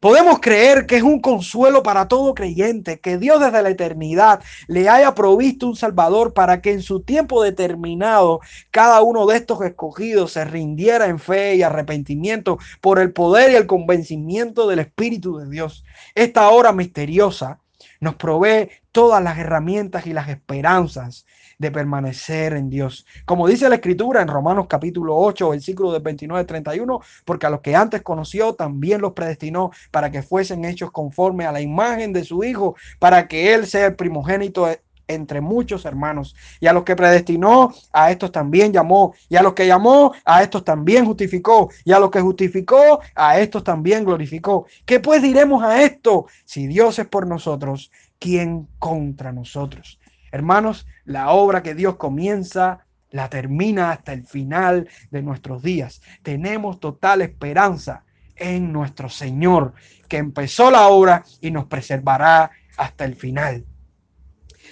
podemos 0.00 0.40
creer 0.40 0.86
que 0.86 0.96
es 0.96 1.02
un 1.02 1.20
consuelo 1.20 1.82
para 1.82 2.08
todo 2.08 2.34
creyente 2.34 3.00
que 3.00 3.18
Dios 3.18 3.40
desde 3.40 3.62
la 3.62 3.70
eternidad 3.70 4.42
le 4.66 4.88
haya 4.88 5.14
provisto 5.14 5.66
un 5.66 5.76
Salvador 5.76 6.32
para 6.32 6.60
que 6.60 6.72
en 6.72 6.82
su 6.82 7.00
tiempo 7.00 7.42
determinado 7.42 8.40
cada 8.70 9.02
uno 9.02 9.26
de 9.26 9.36
estos 9.36 9.60
escogidos 9.62 10.32
se 10.32 10.44
rindiera 10.44 11.06
en 11.06 11.18
fe 11.18 11.56
y 11.56 11.62
arrepentimiento 11.62 12.58
por 12.80 12.98
el 12.98 13.12
poder 13.12 13.50
y 13.52 13.56
el 13.56 13.66
convencimiento 13.66 14.68
del 14.68 14.80
Espíritu 14.80 15.38
de 15.38 15.50
Dios. 15.50 15.84
Esta 16.14 16.48
hora 16.48 16.72
misteriosa 16.72 17.60
nos 18.00 18.14
provee 18.14 18.68
todas 18.96 19.22
las 19.22 19.36
herramientas 19.36 20.06
y 20.06 20.14
las 20.14 20.30
esperanzas 20.30 21.26
de 21.58 21.70
permanecer 21.70 22.54
en 22.54 22.70
Dios. 22.70 23.04
Como 23.26 23.46
dice 23.46 23.68
la 23.68 23.74
escritura 23.74 24.22
en 24.22 24.28
Romanos 24.28 24.68
capítulo 24.70 25.14
8, 25.18 25.50
versículo 25.50 25.92
del 25.92 26.00
29 26.00 26.40
al 26.40 26.46
31, 26.46 27.00
porque 27.26 27.44
a 27.44 27.50
los 27.50 27.60
que 27.60 27.76
antes 27.76 28.00
conoció 28.00 28.54
también 28.54 29.02
los 29.02 29.12
predestinó 29.12 29.70
para 29.90 30.10
que 30.10 30.22
fuesen 30.22 30.64
hechos 30.64 30.92
conforme 30.92 31.44
a 31.44 31.52
la 31.52 31.60
imagen 31.60 32.14
de 32.14 32.24
su 32.24 32.42
Hijo, 32.42 32.74
para 32.98 33.28
que 33.28 33.52
Él 33.52 33.66
sea 33.66 33.84
el 33.84 33.96
primogénito 33.96 34.66
entre 35.08 35.40
muchos 35.40 35.84
hermanos. 35.84 36.34
Y 36.60 36.66
a 36.66 36.72
los 36.72 36.84
que 36.84 36.96
predestinó, 36.96 37.72
a 37.92 38.10
estos 38.10 38.32
también 38.32 38.72
llamó. 38.72 39.14
Y 39.28 39.36
a 39.36 39.42
los 39.42 39.54
que 39.54 39.66
llamó, 39.66 40.12
a 40.24 40.42
estos 40.42 40.64
también 40.64 41.04
justificó. 41.04 41.70
Y 41.84 41.92
a 41.92 41.98
los 41.98 42.10
que 42.10 42.20
justificó, 42.20 43.00
a 43.14 43.38
estos 43.38 43.64
también 43.64 44.04
glorificó. 44.04 44.66
¿Qué 44.84 45.00
pues 45.00 45.22
diremos 45.22 45.62
a 45.62 45.82
esto? 45.82 46.26
Si 46.44 46.66
Dios 46.66 46.98
es 46.98 47.06
por 47.06 47.26
nosotros, 47.26 47.90
¿quién 48.18 48.68
contra 48.78 49.32
nosotros? 49.32 49.98
Hermanos, 50.32 50.86
la 51.04 51.30
obra 51.30 51.62
que 51.62 51.74
Dios 51.74 51.96
comienza, 51.96 52.86
la 53.10 53.30
termina 53.30 53.92
hasta 53.92 54.12
el 54.12 54.26
final 54.26 54.88
de 55.10 55.22
nuestros 55.22 55.62
días. 55.62 56.02
Tenemos 56.22 56.80
total 56.80 57.22
esperanza 57.22 58.04
en 58.34 58.72
nuestro 58.72 59.08
Señor, 59.08 59.74
que 60.08 60.18
empezó 60.18 60.70
la 60.70 60.88
obra 60.88 61.24
y 61.40 61.50
nos 61.50 61.66
preservará 61.66 62.50
hasta 62.76 63.04
el 63.04 63.14
final. 63.14 63.64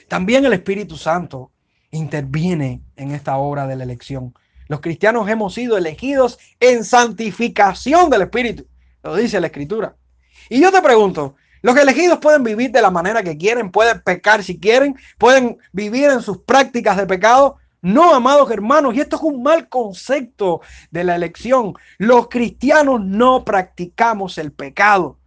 También 0.09 0.45
el 0.45 0.53
Espíritu 0.53 0.97
Santo 0.97 1.53
interviene 1.91 2.83
en 2.97 3.13
esta 3.13 3.37
obra 3.37 3.67
de 3.67 3.77
la 3.77 3.85
elección. 3.85 4.35
Los 4.69 4.81
cristianos 4.81 5.29
hemos 5.29 5.55
sido 5.55 5.77
elegidos 5.77 6.39
en 6.61 6.85
santificación 6.85 8.11
del 8.11 8.23
Espíritu. 8.23 8.67
Lo 9.03 9.15
dice 9.17 9.41
la 9.41 9.47
Escritura. 9.47 9.97
Y 10.49 10.61
yo 10.61 10.71
te 10.73 10.83
pregunto, 10.83 11.37
¿los 11.65 11.77
elegidos 11.79 12.19
pueden 12.19 12.45
vivir 12.45 12.71
de 12.71 12.83
la 12.83 12.91
manera 12.91 13.23
que 13.23 13.39
quieren? 13.39 13.71
¿Pueden 13.71 14.03
pecar 14.03 14.45
si 14.45 14.61
quieren? 14.61 14.97
¿Pueden 15.17 15.57
vivir 15.73 16.11
en 16.11 16.21
sus 16.21 16.37
prácticas 16.37 16.99
de 16.99 17.07
pecado? 17.07 17.57
No, 17.81 18.15
amados 18.15 18.51
hermanos, 18.51 18.95
y 18.95 19.01
esto 19.01 19.17
es 19.17 19.23
un 19.23 19.43
mal 19.43 19.71
concepto 19.71 20.61
de 20.91 21.05
la 21.05 21.17
elección. 21.17 21.73
Los 21.97 22.29
cristianos 22.29 23.01
no 23.03 23.47
practicamos 23.47 24.37
el 24.37 24.53
pecado. 24.53 25.19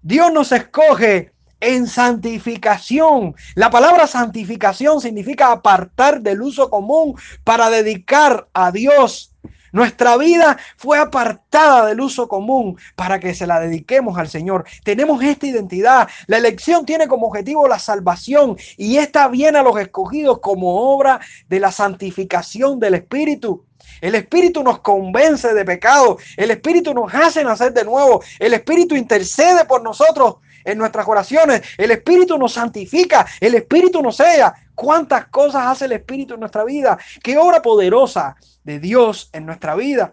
Dios 0.00 0.32
nos 0.32 0.52
escoge 0.52 1.34
en 1.60 1.86
santificación. 1.86 3.34
La 3.54 3.68
palabra 3.68 4.06
santificación 4.06 5.02
significa 5.02 5.52
apartar 5.52 6.22
del 6.22 6.40
uso 6.40 6.70
común 6.70 7.14
para 7.44 7.68
dedicar 7.68 8.48
a 8.54 8.72
Dios. 8.72 9.35
Nuestra 9.76 10.16
vida 10.16 10.56
fue 10.78 10.98
apartada 10.98 11.84
del 11.84 12.00
uso 12.00 12.28
común 12.28 12.78
para 12.94 13.20
que 13.20 13.34
se 13.34 13.46
la 13.46 13.60
dediquemos 13.60 14.16
al 14.16 14.26
Señor. 14.26 14.64
Tenemos 14.82 15.22
esta 15.22 15.46
identidad. 15.46 16.08
La 16.28 16.38
elección 16.38 16.86
tiene 16.86 17.06
como 17.06 17.26
objetivo 17.26 17.68
la 17.68 17.78
salvación 17.78 18.56
y 18.78 18.96
esta 18.96 19.28
viene 19.28 19.58
a 19.58 19.62
los 19.62 19.78
escogidos 19.78 20.38
como 20.38 20.94
obra 20.94 21.20
de 21.50 21.60
la 21.60 21.70
santificación 21.72 22.80
del 22.80 22.94
Espíritu. 22.94 23.66
El 24.00 24.14
Espíritu 24.14 24.62
nos 24.62 24.80
convence 24.80 25.52
de 25.52 25.64
pecado. 25.66 26.16
El 26.38 26.52
Espíritu 26.52 26.94
nos 26.94 27.12
hace 27.12 27.44
nacer 27.44 27.74
de 27.74 27.84
nuevo. 27.84 28.22
El 28.38 28.54
Espíritu 28.54 28.96
intercede 28.96 29.66
por 29.66 29.82
nosotros 29.82 30.36
en 30.66 30.76
nuestras 30.76 31.08
oraciones. 31.08 31.62
El 31.78 31.92
Espíritu 31.92 32.36
nos 32.36 32.52
santifica, 32.52 33.26
el 33.40 33.54
Espíritu 33.54 34.02
nos 34.02 34.16
sea. 34.16 34.52
¿Cuántas 34.74 35.28
cosas 35.28 35.66
hace 35.66 35.86
el 35.86 35.92
Espíritu 35.92 36.34
en 36.34 36.40
nuestra 36.40 36.64
vida? 36.64 36.98
¿Qué 37.22 37.38
obra 37.38 37.62
poderosa 37.62 38.36
de 38.62 38.78
Dios 38.78 39.30
en 39.32 39.46
nuestra 39.46 39.74
vida? 39.74 40.12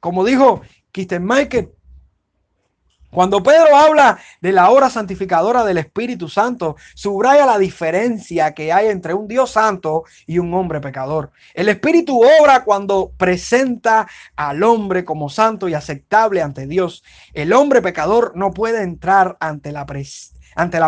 Como 0.00 0.24
dijo 0.24 0.62
Michael, 1.20 1.70
cuando 3.16 3.42
Pedro 3.42 3.74
habla 3.74 4.18
de 4.42 4.52
la 4.52 4.68
obra 4.68 4.90
santificadora 4.90 5.64
del 5.64 5.78
Espíritu 5.78 6.28
Santo, 6.28 6.76
subraya 6.94 7.46
la 7.46 7.56
diferencia 7.56 8.52
que 8.52 8.74
hay 8.74 8.88
entre 8.88 9.14
un 9.14 9.26
Dios 9.26 9.52
santo 9.52 10.04
y 10.26 10.38
un 10.38 10.52
hombre 10.52 10.82
pecador. 10.82 11.30
El 11.54 11.70
Espíritu 11.70 12.20
obra 12.20 12.62
cuando 12.62 13.12
presenta 13.16 14.06
al 14.36 14.62
hombre 14.62 15.06
como 15.06 15.30
santo 15.30 15.66
y 15.66 15.72
aceptable 15.72 16.42
ante 16.42 16.66
Dios. 16.66 17.02
El 17.32 17.54
hombre 17.54 17.80
pecador 17.80 18.32
no 18.36 18.50
puede 18.50 18.82
entrar 18.82 19.38
ante 19.40 19.72
la 19.72 19.86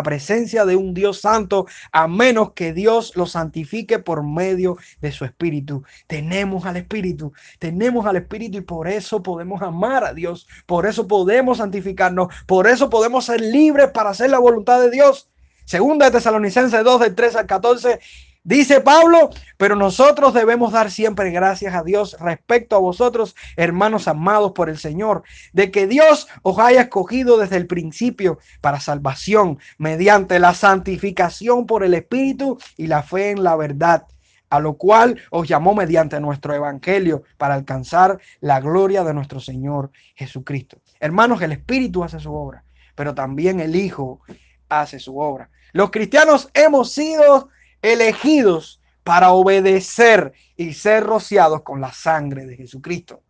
presencia 0.03 0.65
de 0.65 0.75
un 0.75 0.93
Dios 0.93 1.21
santo, 1.21 1.65
a 1.91 2.07
menos 2.07 2.53
que 2.53 2.73
Dios 2.73 3.15
lo 3.15 3.25
santifique 3.25 3.97
por 3.97 4.23
medio 4.23 4.77
de 5.01 5.11
su 5.11 5.25
Espíritu. 5.25 5.83
Tenemos 6.05 6.65
al 6.65 6.77
Espíritu, 6.77 7.33
tenemos 7.57 8.05
al 8.05 8.17
Espíritu 8.17 8.59
y 8.59 8.61
por 8.61 8.87
eso 8.87 9.23
podemos 9.23 9.61
amar 9.61 10.03
a 10.03 10.13
Dios, 10.13 10.47
por 10.65 10.85
eso 10.85 11.07
podemos 11.07 11.59
santificarnos, 11.59 12.18
por 12.45 12.67
eso 12.67 12.89
podemos 12.89 13.25
ser 13.25 13.39
libres 13.39 13.91
para 13.91 14.09
hacer 14.09 14.29
la 14.29 14.39
voluntad 14.39 14.81
de 14.81 14.91
Dios. 14.91 15.29
Segunda 15.65 16.07
de 16.07 16.11
Tesalonicenses 16.11 16.83
2, 16.83 16.99
del 16.99 17.15
3 17.15 17.35
al 17.37 17.45
14, 17.45 17.99
Dice 18.43 18.79
Pablo, 18.79 19.29
pero 19.57 19.75
nosotros 19.75 20.33
debemos 20.33 20.71
dar 20.71 20.91
siempre 20.91 21.29
gracias 21.29 21.75
a 21.75 21.83
Dios 21.83 22.15
respecto 22.21 22.77
a 22.77 22.79
vosotros, 22.79 23.35
hermanos 23.57 24.07
amados 24.07 24.53
por 24.53 24.69
el 24.69 24.77
Señor, 24.77 25.23
de 25.51 25.71
que 25.71 25.87
Dios 25.87 26.27
os 26.41 26.57
haya 26.57 26.83
escogido 26.83 27.37
desde 27.37 27.57
el 27.57 27.67
principio 27.67 28.39
para 28.61 28.79
salvación 28.79 29.59
mediante 29.77 30.39
la 30.39 30.53
santificación 30.53 31.65
por 31.65 31.83
el 31.83 31.93
Espíritu 31.93 32.57
y 32.77 32.87
la 32.87 33.03
fe 33.03 33.31
en 33.31 33.43
la 33.43 33.55
verdad 33.57 34.07
a 34.49 34.59
lo 34.59 34.77
cual 34.77 35.21
os 35.29 35.47
llamó 35.47 35.75
mediante 35.75 36.19
nuestro 36.19 36.55
evangelio 36.55 37.21
para 37.37 37.53
alcanzar 37.53 38.19
la 38.39 38.59
gloria 38.59 39.03
de 39.03 39.13
nuestro 39.13 39.39
Señor 39.39 39.91
Jesucristo. 40.15 40.79
Hermanos, 40.99 41.41
el 41.41 41.53
Espíritu 41.53 42.03
hace 42.03 42.19
su 42.19 42.33
obra, 42.33 42.63
pero 42.95 43.15
también 43.15 43.59
el 43.59 43.75
Hijo 43.75 44.21
hace 44.67 44.99
su 44.99 45.17
obra. 45.19 45.49
Los 45.71 45.91
cristianos 45.91 46.49
hemos 46.53 46.91
sido 46.91 47.49
elegidos 47.81 48.81
para 49.03 49.31
obedecer 49.31 50.33
y 50.57 50.73
ser 50.73 51.03
rociados 51.03 51.63
con 51.63 51.81
la 51.81 51.93
sangre 51.93 52.45
de 52.45 52.57
Jesucristo. 52.57 53.21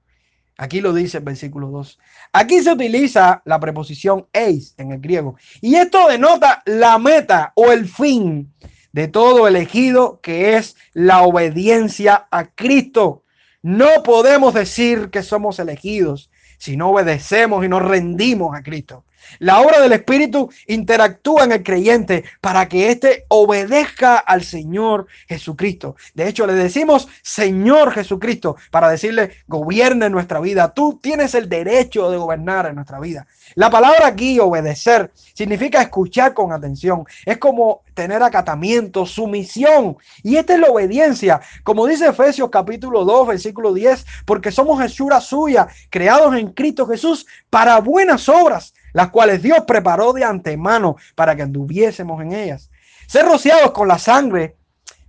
Aquí 0.58 0.82
lo 0.82 0.94
dice 0.94 1.20
el 1.20 1.24
versículo 1.24 1.70
2. 1.70 2.00
Aquí 2.34 2.62
se 2.62 2.74
utiliza 2.74 3.42
la 3.46 3.60
preposición 3.60 4.28
eis 4.34 4.74
en 4.78 4.92
el 4.92 5.00
griego. 5.00 5.38
Y 5.62 5.76
esto 5.76 6.10
denota 6.10 6.62
la 6.66 6.98
meta 6.98 7.54
o 7.56 7.72
el 7.72 7.88
fin 7.88 8.52
de 8.92 9.08
todo 9.08 9.48
elegido, 9.48 10.20
que 10.22 10.58
es 10.58 10.76
la 10.92 11.22
obediencia 11.22 12.28
a 12.30 12.46
Cristo. 12.46 13.24
No 13.62 14.04
podemos 14.04 14.54
decir 14.54 15.10
que 15.12 15.24
somos 15.24 15.60
elegidos 15.60 16.30
si 16.60 16.78
no 16.78 16.90
obedecemos 16.90 17.66
y 17.66 17.70
nos 17.70 17.82
rendimos 17.82 18.56
a 18.56 18.62
Cristo. 18.62 19.06
La 19.40 19.62
obra 19.62 19.80
del 19.80 19.94
Espíritu 19.94 20.50
interactúa 20.68 21.44
en 21.44 21.52
el 21.52 21.64
creyente 21.64 22.24
para 22.42 22.68
que 22.68 22.90
éste 22.90 23.26
obedezca 23.28 24.18
al 24.18 24.44
Señor 24.44 25.08
Jesucristo. 25.28 25.96
De 26.14 26.28
hecho, 26.28 26.48
le 26.48 26.54
decimos 26.54 27.08
Señor 27.22 27.92
Jesucristo 27.92 28.56
para 28.72 28.90
decirle, 28.90 29.32
gobierne 29.48 30.10
nuestra 30.10 30.40
vida. 30.40 30.74
Tú 30.74 31.00
tienes 31.02 31.36
el 31.36 31.48
derecho 31.48 32.10
de 32.10 32.18
gobernar 32.18 32.66
en 32.68 32.76
nuestra 32.76 33.00
vida. 33.00 33.28
La 33.56 33.70
palabra 33.70 34.08
aquí, 34.08 34.40
obedecer, 34.40 35.12
significa 35.34 35.82
escuchar 35.82 36.34
con 36.34 36.52
atención. 36.52 37.06
Es 37.26 37.38
como 37.38 37.82
tener 37.94 38.22
acatamiento, 38.22 39.06
sumisión. 39.06 39.98
Y 40.24 40.38
esta 40.38 40.54
es 40.54 40.60
la 40.60 40.68
obediencia. 40.68 41.42
Como 41.64 41.86
dice 41.86 42.08
Efesios 42.08 42.50
capítulo 42.50 43.06
2, 43.06 43.28
versículo 43.28 43.74
10, 43.74 44.06
porque 44.26 44.52
somos 44.52 44.84
hechura 44.84 45.20
suya, 45.20 45.68
creados 45.90 46.36
en 46.36 46.52
Cristo 46.52 46.88
Jesús 46.88 47.26
para 47.50 47.80
buenas 47.80 48.30
obras 48.30 48.74
las 48.94 49.10
cuales 49.10 49.42
Dios 49.42 49.60
preparó 49.68 50.14
de 50.14 50.24
antemano 50.24 50.96
para 51.16 51.36
que 51.36 51.44
anduviésemos 51.44 52.22
en 52.22 52.34
ellas. 52.34 52.70
Ser 53.08 53.26
rociados 53.26 53.72
con 53.72 53.88
la 53.88 53.98
sangre 53.98 54.56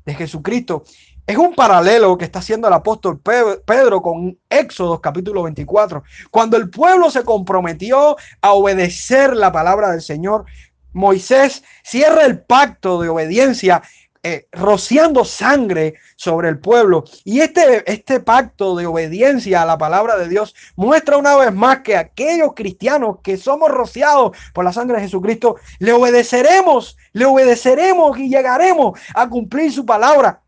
de 0.04 0.14
Jesucristo 0.14 0.84
es 1.26 1.36
un 1.36 1.54
paralelo 1.54 2.18
que 2.18 2.24
está 2.24 2.40
haciendo 2.40 2.66
el 2.66 2.74
apóstol 2.74 3.20
Pedro 3.20 4.02
con 4.02 4.36
Éxodo 4.48 5.00
capítulo 5.00 5.44
24. 5.44 6.02
Cuando 6.30 6.56
el 6.56 6.70
pueblo 6.70 7.10
se 7.10 7.22
comprometió 7.22 8.16
a 8.40 8.52
obedecer 8.52 9.36
la 9.36 9.52
palabra 9.52 9.90
del 9.90 10.02
Señor, 10.02 10.46
Moisés 10.92 11.62
cierra 11.84 12.24
el 12.24 12.40
pacto 12.40 13.00
de 13.00 13.08
obediencia 13.08 13.82
eh, 14.22 14.48
rociando 14.52 15.24
sangre 15.24 15.94
sobre 16.16 16.50
el 16.50 16.58
pueblo. 16.58 17.04
Y 17.24 17.40
este, 17.40 17.90
este 17.90 18.20
pacto 18.20 18.76
de 18.76 18.86
obediencia 18.86 19.62
a 19.62 19.64
la 19.66 19.78
palabra 19.78 20.18
de 20.18 20.28
Dios 20.28 20.54
muestra 20.76 21.16
una 21.16 21.36
vez 21.36 21.54
más 21.54 21.80
que 21.80 21.96
aquellos 21.96 22.52
cristianos 22.54 23.18
que 23.22 23.38
somos 23.38 23.70
rociados 23.70 24.36
por 24.52 24.64
la 24.64 24.74
sangre 24.74 24.96
de 24.96 25.04
Jesucristo, 25.04 25.56
le 25.78 25.92
obedeceremos, 25.92 26.98
le 27.12 27.24
obedeceremos 27.24 28.18
y 28.18 28.28
llegaremos 28.28 29.00
a 29.14 29.26
cumplir 29.28 29.72
su 29.72 29.86
palabra. 29.86 30.42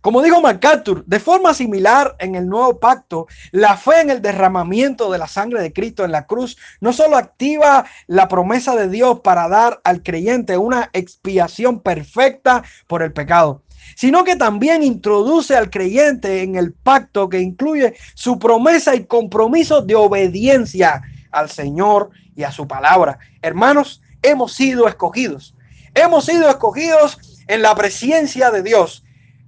Como 0.00 0.22
dijo 0.22 0.40
MacArthur, 0.40 1.04
de 1.06 1.18
forma 1.18 1.52
similar 1.54 2.14
en 2.20 2.36
el 2.36 2.46
nuevo 2.46 2.78
pacto, 2.78 3.26
la 3.50 3.76
fe 3.76 4.00
en 4.00 4.10
el 4.10 4.22
derramamiento 4.22 5.10
de 5.10 5.18
la 5.18 5.26
sangre 5.26 5.60
de 5.60 5.72
Cristo 5.72 6.04
en 6.04 6.12
la 6.12 6.26
cruz 6.26 6.56
no 6.80 6.92
solo 6.92 7.16
activa 7.16 7.84
la 8.06 8.28
promesa 8.28 8.76
de 8.76 8.88
Dios 8.88 9.20
para 9.20 9.48
dar 9.48 9.80
al 9.82 10.04
creyente 10.04 10.56
una 10.56 10.88
expiación 10.92 11.80
perfecta 11.80 12.62
por 12.86 13.02
el 13.02 13.12
pecado, 13.12 13.64
sino 13.96 14.22
que 14.22 14.36
también 14.36 14.84
introduce 14.84 15.56
al 15.56 15.68
creyente 15.68 16.42
en 16.42 16.54
el 16.54 16.72
pacto 16.72 17.28
que 17.28 17.40
incluye 17.40 17.94
su 18.14 18.38
promesa 18.38 18.94
y 18.94 19.04
compromiso 19.04 19.82
de 19.82 19.96
obediencia 19.96 21.02
al 21.32 21.50
Señor 21.50 22.10
y 22.36 22.44
a 22.44 22.52
su 22.52 22.68
palabra. 22.68 23.18
Hermanos, 23.42 24.00
hemos 24.22 24.52
sido 24.52 24.86
escogidos. 24.86 25.56
Hemos 25.92 26.26
sido 26.26 26.48
escogidos 26.48 27.42
en 27.48 27.62
la 27.62 27.74
presencia 27.74 28.52
de 28.52 28.62
Dios 28.62 29.02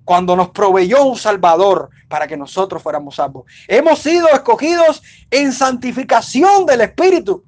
cuando 0.05 0.37
nos 0.37 0.51
proveyó 0.51 1.05
un 1.05 1.17
Salvador 1.17 1.91
para 2.09 2.27
que 2.27 2.37
nosotros 2.37 2.83
fuéramos 2.83 3.17
salvos. 3.17 3.45
Hemos 3.69 4.01
sido 4.01 4.29
escogidos 4.29 5.03
en 5.31 5.53
santificación 5.53 6.67
del 6.67 6.83
Espíritu. 6.83 7.45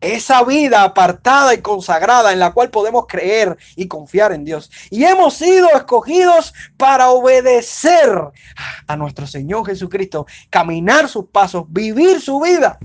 Esa 0.00 0.44
vida 0.44 0.82
apartada 0.82 1.54
y 1.54 1.62
consagrada 1.62 2.32
en 2.32 2.38
la 2.38 2.52
cual 2.52 2.68
podemos 2.68 3.06
creer 3.08 3.56
y 3.74 3.88
confiar 3.88 4.32
en 4.32 4.44
Dios. 4.44 4.70
Y 4.90 5.04
hemos 5.04 5.32
sido 5.34 5.68
escogidos 5.74 6.52
para 6.76 7.08
obedecer 7.08 8.10
a 8.86 8.96
nuestro 8.96 9.26
Señor 9.26 9.64
Jesucristo, 9.64 10.26
caminar 10.50 11.08
sus 11.08 11.26
pasos, 11.26 11.64
vivir 11.68 12.20
su 12.20 12.38
vida. 12.38 12.78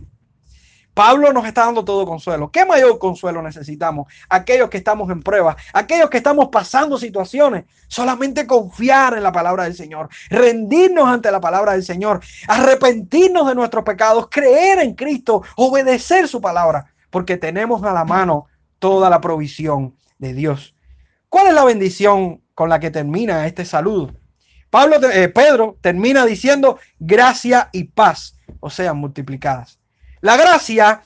Pablo 0.99 1.31
nos 1.31 1.45
está 1.45 1.63
dando 1.63 1.85
todo 1.85 2.05
consuelo. 2.05 2.51
¿Qué 2.51 2.65
mayor 2.65 2.99
consuelo 2.99 3.41
necesitamos? 3.41 4.11
Aquellos 4.27 4.69
que 4.69 4.75
estamos 4.75 5.09
en 5.09 5.23
prueba, 5.23 5.55
aquellos 5.71 6.09
que 6.09 6.17
estamos 6.17 6.49
pasando 6.49 6.97
situaciones, 6.97 7.63
solamente 7.87 8.45
confiar 8.45 9.13
en 9.13 9.23
la 9.23 9.31
palabra 9.31 9.63
del 9.63 9.75
Señor, 9.75 10.09
rendirnos 10.29 11.07
ante 11.07 11.31
la 11.31 11.39
palabra 11.39 11.71
del 11.71 11.85
Señor, 11.85 12.19
arrepentirnos 12.49 13.47
de 13.47 13.55
nuestros 13.55 13.85
pecados, 13.85 14.27
creer 14.29 14.79
en 14.79 14.93
Cristo, 14.93 15.41
obedecer 15.55 16.27
su 16.27 16.41
palabra, 16.41 16.87
porque 17.09 17.37
tenemos 17.37 17.81
a 17.83 17.93
la 17.93 18.03
mano 18.03 18.47
toda 18.77 19.09
la 19.09 19.21
provisión 19.21 19.95
de 20.17 20.33
Dios. 20.33 20.75
¿Cuál 21.29 21.47
es 21.47 21.53
la 21.53 21.63
bendición 21.63 22.41
con 22.53 22.67
la 22.67 22.81
que 22.81 22.91
termina 22.91 23.47
este 23.47 23.63
saludo? 23.63 24.11
Pablo, 24.69 24.97
eh, 25.13 25.29
Pedro 25.29 25.77
termina 25.79 26.25
diciendo 26.25 26.77
gracia 26.99 27.69
y 27.71 27.85
paz, 27.85 28.35
o 28.59 28.69
sea, 28.69 28.93
multiplicadas. 28.93 29.78
La 30.21 30.35
gracia 30.35 31.01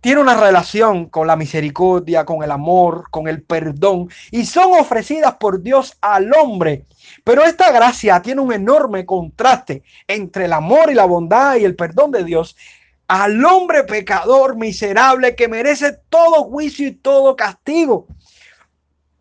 tiene 0.00 0.20
una 0.20 0.34
relación 0.34 1.06
con 1.06 1.28
la 1.28 1.36
misericordia, 1.36 2.24
con 2.24 2.42
el 2.42 2.50
amor, 2.50 3.04
con 3.10 3.28
el 3.28 3.42
perdón 3.42 4.10
y 4.32 4.44
son 4.44 4.72
ofrecidas 4.72 5.36
por 5.36 5.62
Dios 5.62 5.96
al 6.00 6.32
hombre. 6.34 6.84
Pero 7.22 7.44
esta 7.44 7.70
gracia 7.70 8.20
tiene 8.20 8.40
un 8.40 8.52
enorme 8.52 9.06
contraste 9.06 9.84
entre 10.08 10.46
el 10.46 10.52
amor 10.52 10.90
y 10.90 10.94
la 10.94 11.04
bondad 11.04 11.56
y 11.56 11.64
el 11.64 11.76
perdón 11.76 12.10
de 12.10 12.24
Dios 12.24 12.56
al 13.06 13.44
hombre 13.44 13.84
pecador 13.84 14.56
miserable 14.56 15.36
que 15.36 15.46
merece 15.46 15.96
todo 16.08 16.42
juicio 16.44 16.88
y 16.88 16.92
todo 16.92 17.36
castigo. 17.36 18.08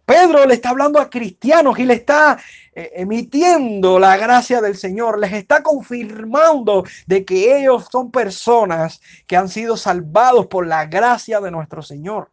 Pedro 0.06 0.46
le 0.46 0.56
está 0.56 0.70
hablando 0.70 1.00
a 1.00 1.10
cristianos 1.10 1.80
y 1.80 1.86
le 1.86 1.96
está 1.96 2.38
eh, 2.74 2.92
emitiendo 2.96 4.00
la 4.00 4.18
gracia 4.18 4.62
del 4.62 4.76
Señor, 4.76 5.20
les 5.20 5.34
está 5.34 5.64
confirmando 5.64 6.84
de 7.08 7.24
que 7.24 7.58
ellos 7.58 7.88
son 7.92 8.12
personas 8.12 9.00
que 9.28 9.38
han 9.38 9.48
sido 9.48 9.78
salvados 9.78 10.48
por 10.48 10.68
la 10.68 10.86
gracia 10.86 11.40
de 11.40 11.52
nuestro 11.52 11.82
Señor. 11.82 12.32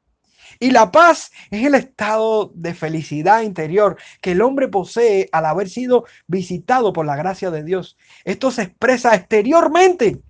Y 0.59 0.73
la 0.73 0.91
paz 0.91 1.31
es 1.51 1.65
el 1.65 1.75
estado 1.75 2.51
de 2.55 2.75
felicidad 2.75 3.43
interior 3.43 3.97
que 4.21 4.33
el 4.33 4.43
hombre 4.43 4.69
posee 4.69 5.29
al 5.31 5.47
haber 5.47 5.69
sido 5.69 6.05
visitado 6.27 6.93
por 6.93 7.07
la 7.07 7.17
gracia 7.17 7.51
de 7.51 7.63
Dios. 7.63 7.97
Esto 8.25 8.51
se 8.51 8.63
expresa 8.63 9.15
exteriormente 9.15 10.21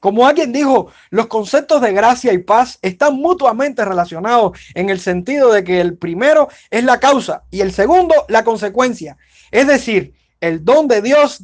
como 0.00 0.26
alguien 0.26 0.52
dijo, 0.52 0.90
los 1.10 1.26
conceptos 1.26 1.80
de 1.80 1.92
gracia 1.92 2.32
y 2.32 2.38
paz 2.38 2.78
están 2.82 3.16
mutuamente 3.16 3.84
relacionados 3.84 4.58
en 4.74 4.90
el 4.90 5.00
sentido 5.00 5.52
de 5.52 5.64
que 5.64 5.80
el 5.80 5.96
primero 5.96 6.48
es 6.70 6.84
la 6.84 7.00
causa 7.00 7.44
y 7.50 7.60
el 7.60 7.72
segundo 7.72 8.14
la 8.28 8.44
consecuencia. 8.44 9.16
Es 9.50 9.66
decir, 9.66 10.14
el 10.40 10.64
don 10.64 10.88
de 10.88 11.02
Dios 11.02 11.42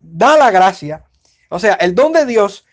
da 0.00 0.36
la 0.36 0.50
gracia. 0.50 1.04
O 1.48 1.58
sea, 1.58 1.74
el 1.74 1.94
don 1.94 2.12
de 2.12 2.26
Dios 2.26 2.66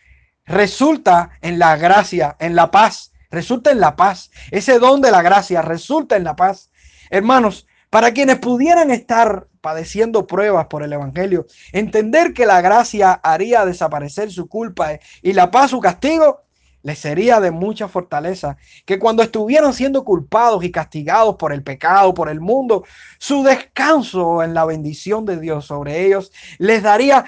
resulta 0.45 1.31
en 1.41 1.59
la 1.59 1.77
gracia, 1.77 2.35
en 2.39 2.55
la 2.55 2.71
paz, 2.71 3.11
resulta 3.29 3.71
en 3.71 3.79
la 3.79 3.95
paz. 3.95 4.31
Ese 4.51 4.79
don 4.79 5.01
de 5.01 5.11
la 5.11 5.21
gracia 5.21 5.61
resulta 5.61 6.15
en 6.15 6.23
la 6.23 6.35
paz. 6.35 6.69
Hermanos, 7.09 7.67
para 7.89 8.11
quienes 8.13 8.39
pudieran 8.39 8.91
estar 8.91 9.47
padeciendo 9.67 10.25
pruebas 10.25 10.67
por 10.67 10.81
el 10.81 10.93
Evangelio, 10.93 11.45
entender 11.73 12.33
que 12.33 12.45
la 12.45 12.61
gracia 12.61 13.11
haría 13.11 13.65
desaparecer 13.65 14.31
su 14.31 14.47
culpa 14.47 14.97
y 15.21 15.33
la 15.33 15.51
paz 15.51 15.71
su 15.71 15.81
castigo, 15.81 16.45
les 16.83 16.97
sería 16.97 17.41
de 17.41 17.51
mucha 17.51 17.89
fortaleza 17.89 18.55
que 18.85 18.97
cuando 18.97 19.23
estuvieran 19.23 19.73
siendo 19.73 20.05
culpados 20.05 20.63
y 20.63 20.71
castigados 20.71 21.35
por 21.35 21.51
el 21.51 21.63
pecado, 21.63 22.13
por 22.13 22.29
el 22.29 22.39
mundo, 22.39 22.85
su 23.17 23.43
descanso 23.43 24.41
en 24.41 24.53
la 24.53 24.63
bendición 24.63 25.25
de 25.25 25.37
Dios 25.37 25.65
sobre 25.65 26.05
ellos 26.05 26.31
les 26.59 26.81
daría 26.81 27.25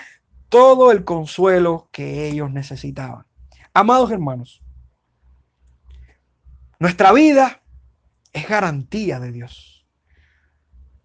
todo 0.47 0.93
el 0.93 1.04
consuelo 1.04 1.89
que 1.91 2.30
ellos 2.30 2.52
necesitaban. 2.52 3.25
Amados 3.73 4.12
hermanos, 4.12 4.62
nuestra 6.80 7.12
vida 7.12 7.62
es 8.32 8.47
garantía 8.47 9.19
de 9.19 9.34
Dios. 9.34 9.80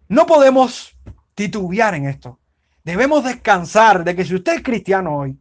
No 0.07 0.27
podemos 0.27 0.95
titubear 1.35 1.93
en 1.93 2.07
esto. 2.07 2.39
Debemos 2.83 3.23
descansar 3.23 4.03
de 4.03 4.15
que 4.15 4.25
si 4.25 4.35
usted 4.35 4.55
es 4.55 4.63
cristiano 4.63 5.17
hoy, 5.17 5.37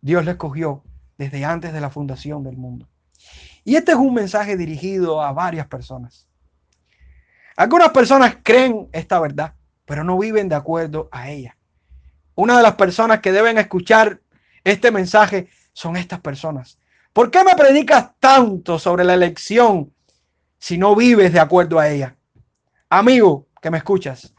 Dios 0.00 0.24
le 0.24 0.32
escogió 0.32 0.82
desde 1.18 1.44
antes 1.44 1.72
de 1.72 1.80
la 1.80 1.90
fundación 1.90 2.42
del 2.42 2.56
mundo. 2.56 2.88
Y 3.64 3.76
este 3.76 3.92
es 3.92 3.98
un 3.98 4.14
mensaje 4.14 4.56
dirigido 4.56 5.22
a 5.22 5.32
varias 5.32 5.66
personas. 5.66 6.26
Algunas 7.56 7.90
personas 7.90 8.38
creen 8.42 8.88
esta 8.92 9.20
verdad, 9.20 9.54
pero 9.84 10.02
no 10.02 10.18
viven 10.18 10.48
de 10.48 10.54
acuerdo 10.54 11.08
a 11.12 11.28
ella. 11.28 11.56
Una 12.34 12.56
de 12.56 12.62
las 12.62 12.76
personas 12.76 13.20
que 13.20 13.32
deben 13.32 13.58
escuchar 13.58 14.20
este 14.64 14.90
mensaje 14.90 15.48
son 15.72 15.96
estas 15.96 16.20
personas. 16.20 16.78
¿Por 17.12 17.30
qué 17.30 17.44
me 17.44 17.54
predicas 17.54 18.12
tanto 18.18 18.78
sobre 18.78 19.04
la 19.04 19.14
elección 19.14 19.92
si 20.58 20.78
no 20.78 20.94
vives 20.94 21.32
de 21.32 21.40
acuerdo 21.40 21.78
a 21.78 21.88
ella? 21.88 22.16
Amigo 22.88 23.48
que 23.60 23.70
me 23.70 23.78
escuchas, 23.78 24.32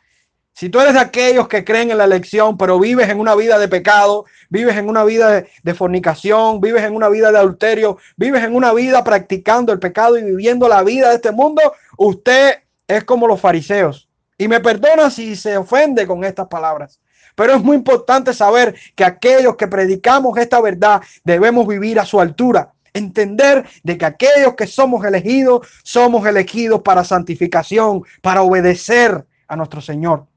si 0.54 0.70
tú 0.70 0.80
eres 0.80 0.94
de 0.94 1.00
aquellos 1.00 1.48
que 1.48 1.64
creen 1.64 1.92
en 1.92 1.98
la 1.98 2.04
elección, 2.04 2.58
pero 2.58 2.80
vives 2.80 3.10
en 3.10 3.20
una 3.20 3.36
vida 3.36 3.58
de 3.58 3.68
pecado, 3.68 4.26
vives 4.50 4.78
en 4.78 4.90
una 4.90 5.04
vida 5.04 5.44
de, 5.64 5.74
fornicación, 5.74 6.60
vives 6.60 6.84
en 6.84 6.96
una 6.96 7.10
vida 7.10 7.32
de 7.32 7.40
adulterio, 7.40 7.98
vives 8.18 8.44
en 8.44 8.56
una 8.56 8.74
vida 8.74 9.04
practicando 9.04 9.72
el 9.72 9.80
pecado 9.80 10.18
y 10.18 10.24
viviendo 10.24 10.68
la 10.68 10.84
vida 10.84 11.10
de 11.10 11.16
este 11.16 11.32
mundo, 11.32 11.62
usted 11.98 12.60
es 12.88 13.04
como 13.06 13.28
los 13.28 13.40
fariseos. 13.40 14.10
Y 14.38 14.48
me 14.48 14.60
perdona 14.60 15.10
si 15.10 15.36
se 15.36 15.58
ofende 15.58 16.06
con 16.06 16.24
estas 16.24 16.48
palabras. 16.48 17.00
Pero 17.36 17.54
es 17.54 17.64
muy 17.64 17.78
importante 17.78 18.34
saber 18.34 18.76
que 18.96 19.06
aquellos 19.06 19.56
que 19.56 19.68
predicamos 19.68 20.38
esta 20.38 20.60
verdad 20.60 21.02
debemos 21.24 21.66
vivir 21.66 22.00
a 22.00 22.06
su 22.06 22.20
altura. 22.20 22.74
Entender 22.94 23.66
de 23.84 23.98
que 23.98 24.06
aquellos 24.06 24.56
que 24.56 24.68
somos 24.68 25.06
elegidos, 25.06 25.66
somos 25.84 26.28
elegidos 26.28 26.82
para 26.82 27.06
santificación, 27.06 28.04
para 28.22 28.42
obedecer 28.42 29.26
a 29.48 29.56
nuestro 29.56 29.80
Señor. 29.80 30.28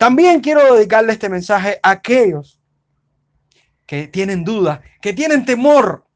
También 0.00 0.40
quiero 0.40 0.76
dedicarle 0.76 1.12
este 1.12 1.28
mensaje 1.28 1.78
a 1.82 1.90
aquellos 1.90 2.58
que 3.84 4.08
tienen 4.08 4.44
dudas, 4.44 4.80
que 5.02 5.12
tienen 5.12 5.44
temor, 5.44 6.06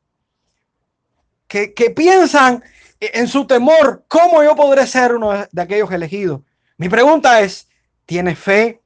que, 1.46 1.68
piensan 1.94 2.64
en 2.98 3.28
su 3.28 3.46
temor, 3.46 4.06
¿cómo 4.08 4.42
yo 4.42 4.56
podré 4.56 4.86
ser 4.86 5.14
uno 5.14 5.46
de 5.52 5.62
aquellos 5.62 5.92
elegidos? 5.92 6.40
Mi 6.78 6.88
pregunta 6.88 7.42
es, 7.42 7.68
¿tienes 8.06 8.38
fe? 8.38 8.80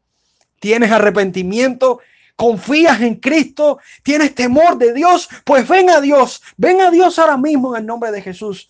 ¿Tienes 0.58 0.90
arrepentimiento? 0.90 2.00
¿Confías 2.34 3.00
en 3.00 3.20
Cristo? 3.20 3.78
¿Tienes 4.02 4.34
temor 4.34 4.78
de 4.78 4.92
Dios? 4.94 5.28
Pues 5.44 5.68
ven 5.68 5.90
a 5.90 6.00
Dios, 6.00 6.42
ven 6.56 6.80
a 6.80 6.90
Dios 6.90 7.20
ahora 7.20 7.36
mismo 7.36 7.76
en 7.76 7.82
el 7.82 7.86
nombre 7.86 8.10
de 8.10 8.20
Jesús 8.20 8.68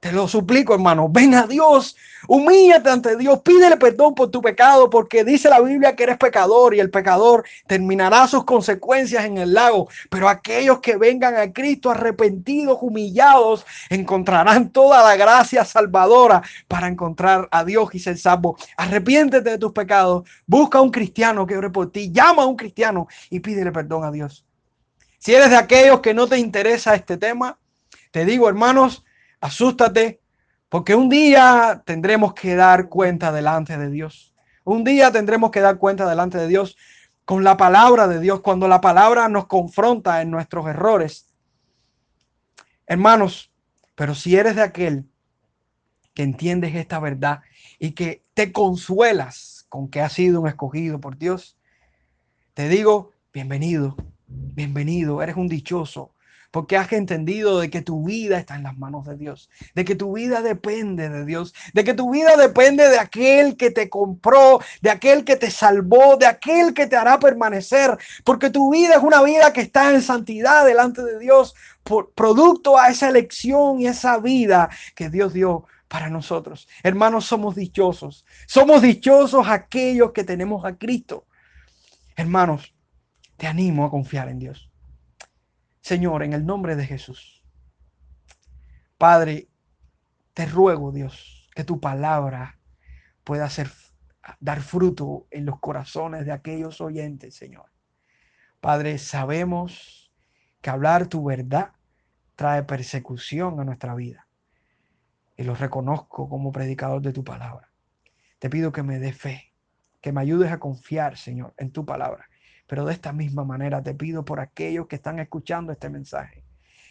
te 0.00 0.12
lo 0.12 0.28
suplico, 0.28 0.74
hermano. 0.74 1.08
Ven 1.08 1.34
a 1.34 1.46
Dios. 1.46 1.96
Humíllate 2.28 2.90
ante 2.90 3.16
Dios. 3.16 3.40
Pídele 3.40 3.78
perdón 3.78 4.14
por 4.14 4.30
tu 4.30 4.42
pecado, 4.42 4.90
porque 4.90 5.24
dice 5.24 5.48
la 5.48 5.62
Biblia 5.62 5.96
que 5.96 6.02
eres 6.02 6.18
pecador 6.18 6.74
y 6.74 6.80
el 6.80 6.90
pecador 6.90 7.44
terminará 7.66 8.28
sus 8.28 8.44
consecuencias 8.44 9.24
en 9.24 9.38
el 9.38 9.54
lago. 9.54 9.88
Pero 10.10 10.28
aquellos 10.28 10.80
que 10.80 10.98
vengan 10.98 11.36
a 11.36 11.50
Cristo 11.50 11.90
arrepentidos, 11.90 12.78
humillados, 12.82 13.64
encontrarán 13.88 14.70
toda 14.70 15.02
la 15.02 15.16
gracia 15.16 15.64
salvadora 15.64 16.42
para 16.68 16.86
encontrar 16.86 17.48
a 17.50 17.64
Dios 17.64 17.88
y 17.94 17.98
ser 17.98 18.18
salvo. 18.18 18.58
Arrepiéntete 18.76 19.48
de 19.48 19.58
tus 19.58 19.72
pecados. 19.72 20.28
Busca 20.46 20.78
a 20.78 20.82
un 20.82 20.90
cristiano 20.90 21.46
que 21.46 21.56
ore 21.56 21.70
por 21.70 21.90
ti. 21.90 22.12
Llama 22.12 22.42
a 22.42 22.46
un 22.46 22.56
cristiano 22.56 23.08
y 23.30 23.40
pídele 23.40 23.72
perdón 23.72 24.04
a 24.04 24.10
Dios. 24.10 24.44
Si 25.18 25.34
eres 25.34 25.48
de 25.48 25.56
aquellos 25.56 26.00
que 26.00 26.12
no 26.12 26.26
te 26.26 26.38
interesa 26.38 26.94
este 26.94 27.16
tema, 27.16 27.58
te 28.10 28.26
digo, 28.26 28.50
hermanos, 28.50 29.02
asústate, 29.40 30.20
porque 30.68 30.94
un 30.94 31.08
día 31.08 31.82
tendremos 31.86 32.34
que 32.34 32.54
dar 32.54 32.88
cuenta 32.88 33.32
delante 33.32 33.78
de 33.78 33.90
Dios. 33.90 34.34
Un 34.64 34.84
día 34.84 35.10
tendremos 35.10 35.50
que 35.50 35.60
dar 35.60 35.78
cuenta 35.78 36.08
delante 36.08 36.38
de 36.38 36.48
Dios 36.48 36.76
con 37.24 37.44
la 37.44 37.56
palabra 37.56 38.08
de 38.08 38.20
Dios, 38.20 38.40
cuando 38.40 38.68
la 38.68 38.80
palabra 38.80 39.28
nos 39.28 39.46
confronta 39.46 40.22
en 40.22 40.30
nuestros 40.30 40.66
errores. 40.66 41.26
Hermanos, 42.86 43.50
pero 43.94 44.14
si 44.14 44.36
eres 44.36 44.56
de 44.56 44.62
aquel 44.62 45.04
que 46.14 46.22
entiendes 46.22 46.74
esta 46.74 46.98
verdad 46.98 47.40
y 47.78 47.92
que 47.92 48.24
te 48.34 48.52
consuelas 48.52 49.66
con 49.68 49.88
que 49.88 50.00
has 50.00 50.12
sido 50.12 50.40
un 50.40 50.48
escogido 50.48 51.00
por 51.00 51.18
Dios, 51.18 51.58
te 52.54 52.68
digo, 52.68 53.12
bienvenido, 53.32 53.94
bienvenido, 54.26 55.22
eres 55.22 55.36
un 55.36 55.48
dichoso, 55.48 56.12
porque 56.50 56.76
has 56.76 56.90
entendido 56.92 57.60
de 57.60 57.70
que 57.70 57.82
tu 57.82 58.04
vida 58.04 58.38
está 58.38 58.56
en 58.56 58.62
las 58.62 58.78
manos 58.78 59.06
de 59.06 59.16
Dios, 59.16 59.50
de 59.74 59.84
que 59.84 59.94
tu 59.94 60.14
vida 60.14 60.40
depende 60.40 61.08
de 61.08 61.24
Dios, 61.24 61.54
de 61.74 61.84
que 61.84 61.94
tu 61.94 62.10
vida 62.10 62.36
depende 62.36 62.88
de 62.88 62.98
aquel 62.98 63.56
que 63.56 63.70
te 63.70 63.88
compró, 63.90 64.60
de 64.80 64.90
aquel 64.90 65.24
que 65.24 65.36
te 65.36 65.50
salvó, 65.50 66.16
de 66.16 66.26
aquel 66.26 66.74
que 66.74 66.86
te 66.86 66.96
hará 66.96 67.18
permanecer, 67.18 67.96
porque 68.24 68.50
tu 68.50 68.72
vida 68.72 68.94
es 68.94 69.02
una 69.02 69.22
vida 69.22 69.52
que 69.52 69.60
está 69.60 69.92
en 69.92 70.02
santidad 70.02 70.64
delante 70.64 71.02
de 71.02 71.18
Dios, 71.18 71.54
por, 71.82 72.12
producto 72.12 72.78
a 72.78 72.88
esa 72.88 73.08
elección 73.08 73.80
y 73.80 73.86
esa 73.86 74.18
vida 74.18 74.70
que 74.94 75.10
Dios 75.10 75.32
dio 75.32 75.64
para 75.88 76.10
nosotros. 76.10 76.68
Hermanos, 76.82 77.24
somos 77.24 77.54
dichosos. 77.54 78.24
Somos 78.46 78.82
dichosos 78.82 79.48
aquellos 79.48 80.12
que 80.12 80.24
tenemos 80.24 80.64
a 80.64 80.76
Cristo. 80.76 81.26
Hermanos, 82.14 82.74
te 83.36 83.46
animo 83.46 83.86
a 83.86 83.90
confiar 83.90 84.28
en 84.28 84.38
Dios. 84.38 84.67
Señor, 85.80 86.22
en 86.22 86.32
el 86.32 86.44
nombre 86.44 86.76
de 86.76 86.86
Jesús. 86.86 87.44
Padre, 88.96 89.48
te 90.34 90.46
ruego, 90.46 90.92
Dios, 90.92 91.48
que 91.54 91.64
tu 91.64 91.80
palabra 91.80 92.58
pueda 93.24 93.44
hacer, 93.44 93.70
dar 94.40 94.60
fruto 94.60 95.26
en 95.30 95.46
los 95.46 95.60
corazones 95.60 96.26
de 96.26 96.32
aquellos 96.32 96.80
oyentes, 96.80 97.36
Señor. 97.36 97.66
Padre, 98.60 98.98
sabemos 98.98 100.12
que 100.60 100.70
hablar 100.70 101.06
tu 101.06 101.24
verdad 101.24 101.72
trae 102.34 102.64
persecución 102.64 103.60
a 103.60 103.64
nuestra 103.64 103.94
vida. 103.94 104.26
Y 105.36 105.44
lo 105.44 105.54
reconozco 105.54 106.28
como 106.28 106.50
predicador 106.50 107.00
de 107.00 107.12
tu 107.12 107.22
palabra. 107.22 107.70
Te 108.40 108.50
pido 108.50 108.72
que 108.72 108.82
me 108.82 108.98
dé 108.98 109.12
fe, 109.12 109.54
que 110.00 110.12
me 110.12 110.20
ayudes 110.20 110.50
a 110.50 110.58
confiar, 110.58 111.16
Señor, 111.16 111.54
en 111.56 111.70
tu 111.70 111.84
palabra 111.86 112.28
pero 112.68 112.84
de 112.84 112.92
esta 112.92 113.12
misma 113.12 113.44
manera 113.44 113.82
te 113.82 113.94
pido 113.94 114.24
por 114.24 114.38
aquellos 114.38 114.86
que 114.86 114.96
están 114.96 115.18
escuchando 115.18 115.72
este 115.72 115.88
mensaje, 115.88 116.44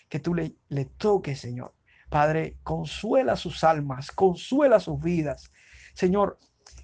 que 0.09 0.19
tú 0.19 0.33
le, 0.33 0.55
le 0.69 0.85
toques, 0.85 1.39
Señor. 1.39 1.73
Padre, 2.09 2.57
consuela 2.63 3.35
sus 3.35 3.63
almas, 3.63 4.11
consuela 4.11 4.79
sus 4.79 4.99
vidas. 4.99 5.51
Señor, 5.93 6.39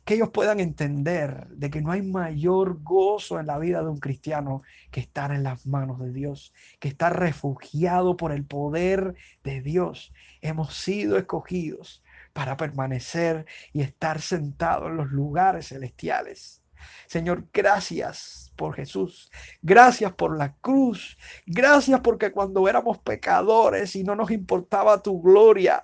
que 0.05 0.15
ellos 0.15 0.29
puedan 0.29 0.59
entender 0.59 1.47
de 1.47 1.69
que 1.69 1.81
no 1.81 1.91
hay 1.91 2.01
mayor 2.01 2.83
gozo 2.83 3.39
en 3.39 3.47
la 3.47 3.57
vida 3.57 3.81
de 3.81 3.89
un 3.89 3.99
cristiano 3.99 4.61
que 4.91 4.99
estar 4.99 5.31
en 5.31 5.43
las 5.43 5.65
manos 5.65 5.99
de 5.99 6.11
Dios, 6.11 6.53
que 6.79 6.89
estar 6.89 7.17
refugiado 7.17 8.17
por 8.17 8.31
el 8.31 8.45
poder 8.45 9.15
de 9.43 9.61
Dios. 9.61 10.13
Hemos 10.41 10.75
sido 10.75 11.17
escogidos 11.17 12.03
para 12.33 12.57
permanecer 12.57 13.45
y 13.71 13.81
estar 13.81 14.21
sentados 14.21 14.89
en 14.89 14.97
los 14.97 15.11
lugares 15.11 15.69
celestiales. 15.69 16.61
Señor, 17.07 17.47
gracias 17.53 18.42
por 18.55 18.75
Jesús. 18.75 19.31
Gracias 19.61 20.13
por 20.13 20.37
la 20.37 20.55
cruz. 20.61 21.17
Gracias 21.45 21.99
porque 22.01 22.31
cuando 22.31 22.67
éramos 22.67 22.99
pecadores 22.99 23.95
y 23.95 24.03
no 24.03 24.15
nos 24.15 24.31
importaba 24.31 25.01
tu 25.01 25.21
gloria, 25.21 25.83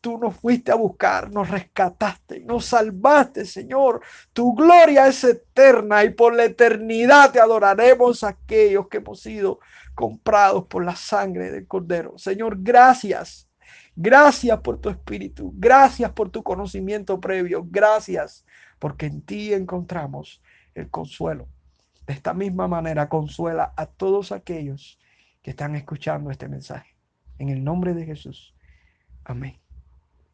tú 0.00 0.18
nos 0.18 0.36
fuiste 0.36 0.72
a 0.72 0.76
buscar, 0.76 1.30
nos 1.32 1.48
rescataste, 1.48 2.40
nos 2.40 2.66
salvaste, 2.66 3.44
Señor. 3.44 4.02
Tu 4.32 4.54
gloria 4.54 5.06
es 5.06 5.22
eterna 5.24 6.04
y 6.04 6.10
por 6.10 6.34
la 6.34 6.44
eternidad 6.44 7.32
te 7.32 7.40
adoraremos 7.40 8.24
aquellos 8.24 8.88
que 8.88 8.98
hemos 8.98 9.20
sido 9.20 9.60
comprados 9.94 10.66
por 10.66 10.84
la 10.84 10.96
sangre 10.96 11.50
del 11.50 11.66
Cordero. 11.66 12.16
Señor, 12.16 12.56
gracias. 12.60 13.48
Gracias 13.96 14.58
por 14.60 14.80
tu 14.80 14.88
espíritu. 14.88 15.52
Gracias 15.56 16.10
por 16.12 16.30
tu 16.30 16.42
conocimiento 16.42 17.20
previo. 17.20 17.66
Gracias 17.68 18.44
porque 18.78 19.06
en 19.06 19.20
ti 19.20 19.52
encontramos 19.52 20.42
el 20.74 20.88
consuelo. 20.88 21.48
De 22.06 22.14
esta 22.14 22.34
misma 22.34 22.68
manera 22.68 23.08
consuela 23.08 23.72
a 23.76 23.86
todos 23.86 24.32
aquellos 24.32 24.98
que 25.42 25.50
están 25.50 25.74
escuchando 25.76 26.30
este 26.30 26.48
mensaje. 26.48 26.96
En 27.38 27.48
el 27.48 27.64
nombre 27.64 27.94
de 27.94 28.04
Jesús. 28.04 28.54
Amén. 29.24 29.60